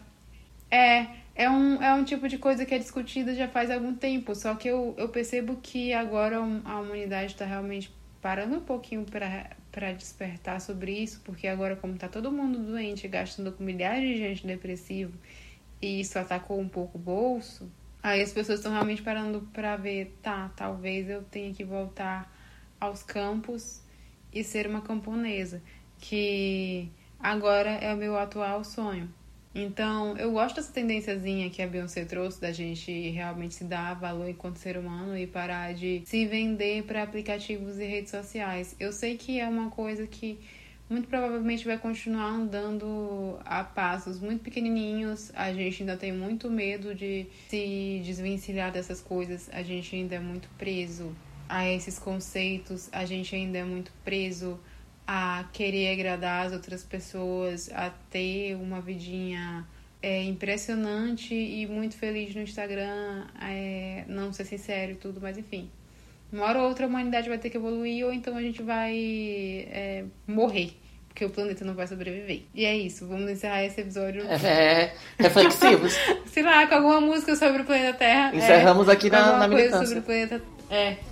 [0.70, 4.34] É, é um, é um tipo de coisa que é discutida já faz algum tempo.
[4.34, 9.92] Só que eu, eu percebo que agora a humanidade está realmente parando um pouquinho para
[9.92, 14.46] despertar sobre isso, porque agora, como tá todo mundo doente, gastando com milhares de gente
[14.46, 15.12] depressivo,
[15.80, 17.70] e isso atacou um pouco o bolso,
[18.02, 22.30] aí as pessoas estão realmente parando para ver, tá, talvez eu tenha que voltar
[22.78, 23.80] aos campos
[24.32, 25.62] e ser uma camponesa,
[26.00, 26.88] que
[27.18, 29.08] agora é o meu atual sonho.
[29.52, 34.28] Então, eu gosto dessa tendênciazinha que a Beyoncé trouxe da gente realmente se dar valor
[34.28, 38.76] enquanto ser humano e parar de se vender para aplicativos e redes sociais.
[38.78, 40.38] Eu sei que é uma coisa que
[40.88, 45.32] muito provavelmente vai continuar andando a passos muito pequenininhos.
[45.34, 49.50] A gente ainda tem muito medo de se desvencilhar dessas coisas.
[49.52, 51.12] A gente ainda é muito preso
[51.48, 52.88] a esses conceitos.
[52.92, 54.60] A gente ainda é muito preso
[55.12, 59.66] a querer agradar as outras pessoas, a ter uma vidinha
[60.00, 65.68] é, impressionante e muito feliz no Instagram, é, não ser sincero e tudo, mas enfim.
[66.32, 68.94] Uma hora ou outra a humanidade vai ter que evoluir ou então a gente vai
[69.72, 70.74] é, morrer.
[71.08, 72.42] Porque o planeta não vai sobreviver.
[72.54, 74.22] E é isso, vamos encerrar esse episódio.
[74.28, 75.92] É, reflexivos.
[76.26, 78.32] Sei lá, com alguma música sobre o planeta Terra.
[78.32, 79.86] Encerramos é, aqui na, na militância.
[79.86, 80.40] sobre o planeta.
[80.70, 81.09] É.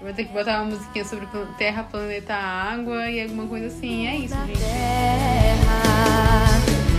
[0.00, 1.28] Vou ter que botar uma musiquinha sobre
[1.58, 4.06] Terra, planeta, água e alguma coisa assim.
[4.06, 4.58] É isso, gente.
[4.58, 5.82] Terra,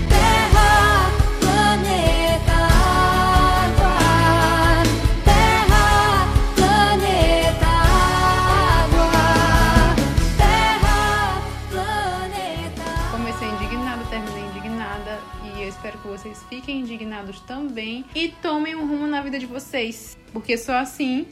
[0.08, 2.54] terra, planeta,
[3.64, 3.98] água.
[5.26, 7.66] Terra, planeta,
[8.86, 9.16] água.
[10.38, 11.42] Terra,
[11.72, 12.84] planeta.
[13.12, 15.20] Comecei indignada, terminei indignada.
[15.44, 18.06] E eu espero que vocês fiquem indignados também.
[18.14, 20.16] E tomem um rumo na vida de vocês.
[20.32, 21.26] Porque só assim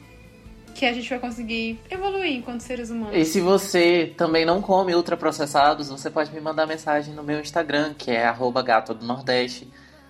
[0.79, 3.13] que a gente vai conseguir evoluir enquanto seres humanos.
[3.13, 7.93] E se você também não come ultraprocessados, você pode me mandar mensagem no meu Instagram,
[7.97, 9.67] que é arroba gato do Nordeste.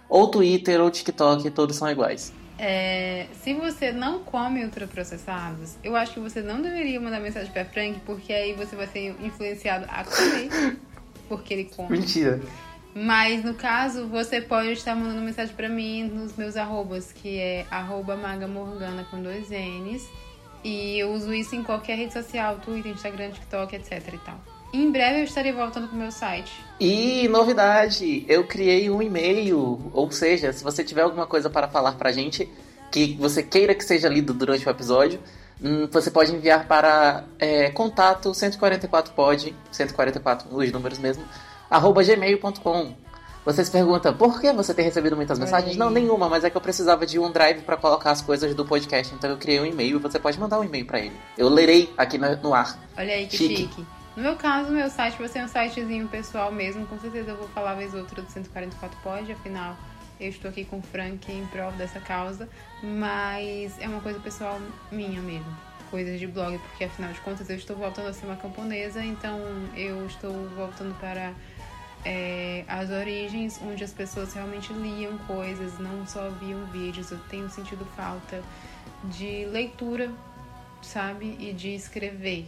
[0.08, 2.32] Ou Twitter ou TikTok, todos são iguais.
[2.60, 7.66] É, se você não come ultraprocessados, eu acho que você não deveria mandar mensagem pra
[7.66, 10.78] Frank, porque aí você vai ser influenciado a comer.
[11.28, 11.98] Porque ele come.
[11.98, 12.40] Mentira.
[12.94, 17.66] Mas no caso, você pode estar mandando mensagem pra mim nos meus arrobas, que é
[17.72, 20.08] arroba magamorgana com dois N's.
[20.64, 24.40] E eu uso isso em qualquer rede social, Twitter, Instagram, TikTok, etc e tal.
[24.72, 26.52] Em breve eu estarei voltando pro meu site.
[26.80, 31.94] E novidade, eu criei um e-mail, ou seja, se você tiver alguma coisa para falar
[31.94, 32.48] pra gente
[32.92, 35.20] que você queira que seja lido durante o episódio,
[35.62, 41.24] hum, você pode enviar para é, contato 144pod, 144 os números mesmo,
[41.70, 42.94] arroba gmail.com.
[43.50, 45.76] Você se pergunta, por que você tem recebido muitas mensagens?
[45.76, 48.64] Não, nenhuma, mas é que eu precisava de um drive para colocar as coisas do
[48.64, 51.16] podcast, então eu criei um e-mail e você pode mandar um e-mail para ele.
[51.36, 52.78] Eu lerei aqui no ar.
[52.96, 53.56] Olha aí que Chique.
[53.56, 53.86] chique.
[54.16, 56.86] No meu caso, meu site vai ser um sitezinho pessoal mesmo.
[56.86, 59.76] Com certeza eu vou falar vez ou outra do 144 Pod, afinal
[60.20, 62.48] eu estou aqui com o Frank em prol dessa causa.
[62.84, 64.60] Mas é uma coisa pessoal
[64.92, 65.58] minha mesmo.
[65.90, 69.40] Coisas de blog, porque afinal de contas eu estou voltando a ser uma camponesa, então
[69.76, 71.34] eu estou voltando para
[72.06, 77.12] é, as origens onde as pessoas realmente liam coisas, não só viam vídeos.
[77.12, 78.42] Eu tenho sentido falta
[79.06, 80.12] de leitura,
[80.82, 81.36] sabe?
[81.40, 82.46] E de escrever.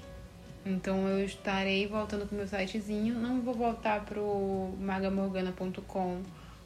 [0.66, 3.16] Então eu estarei voltando pro meu sitezinho.
[3.16, 6.22] Não vou voltar pro magamorgana.com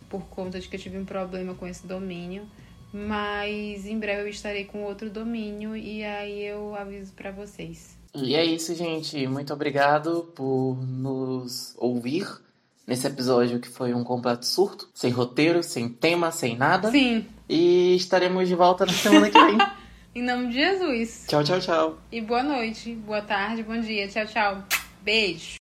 [0.09, 2.45] por conta de que eu tive um problema com esse domínio.
[2.93, 7.97] Mas em breve eu estarei com outro domínio e aí eu aviso pra vocês.
[8.13, 9.27] E é isso, gente.
[9.27, 12.44] Muito obrigado por nos ouvir
[12.87, 16.91] nesse episódio que foi um completo surto, sem roteiro, sem tema, sem nada.
[16.91, 19.57] Sim, E estaremos de volta na semana que vem.
[20.15, 21.25] em nome de Jesus.
[21.27, 21.97] tchau, tchau, tchau.
[22.11, 24.07] E boa noite, boa tarde, bom dia.
[24.07, 24.63] Tchau, tchau.
[25.03, 25.64] Beijo.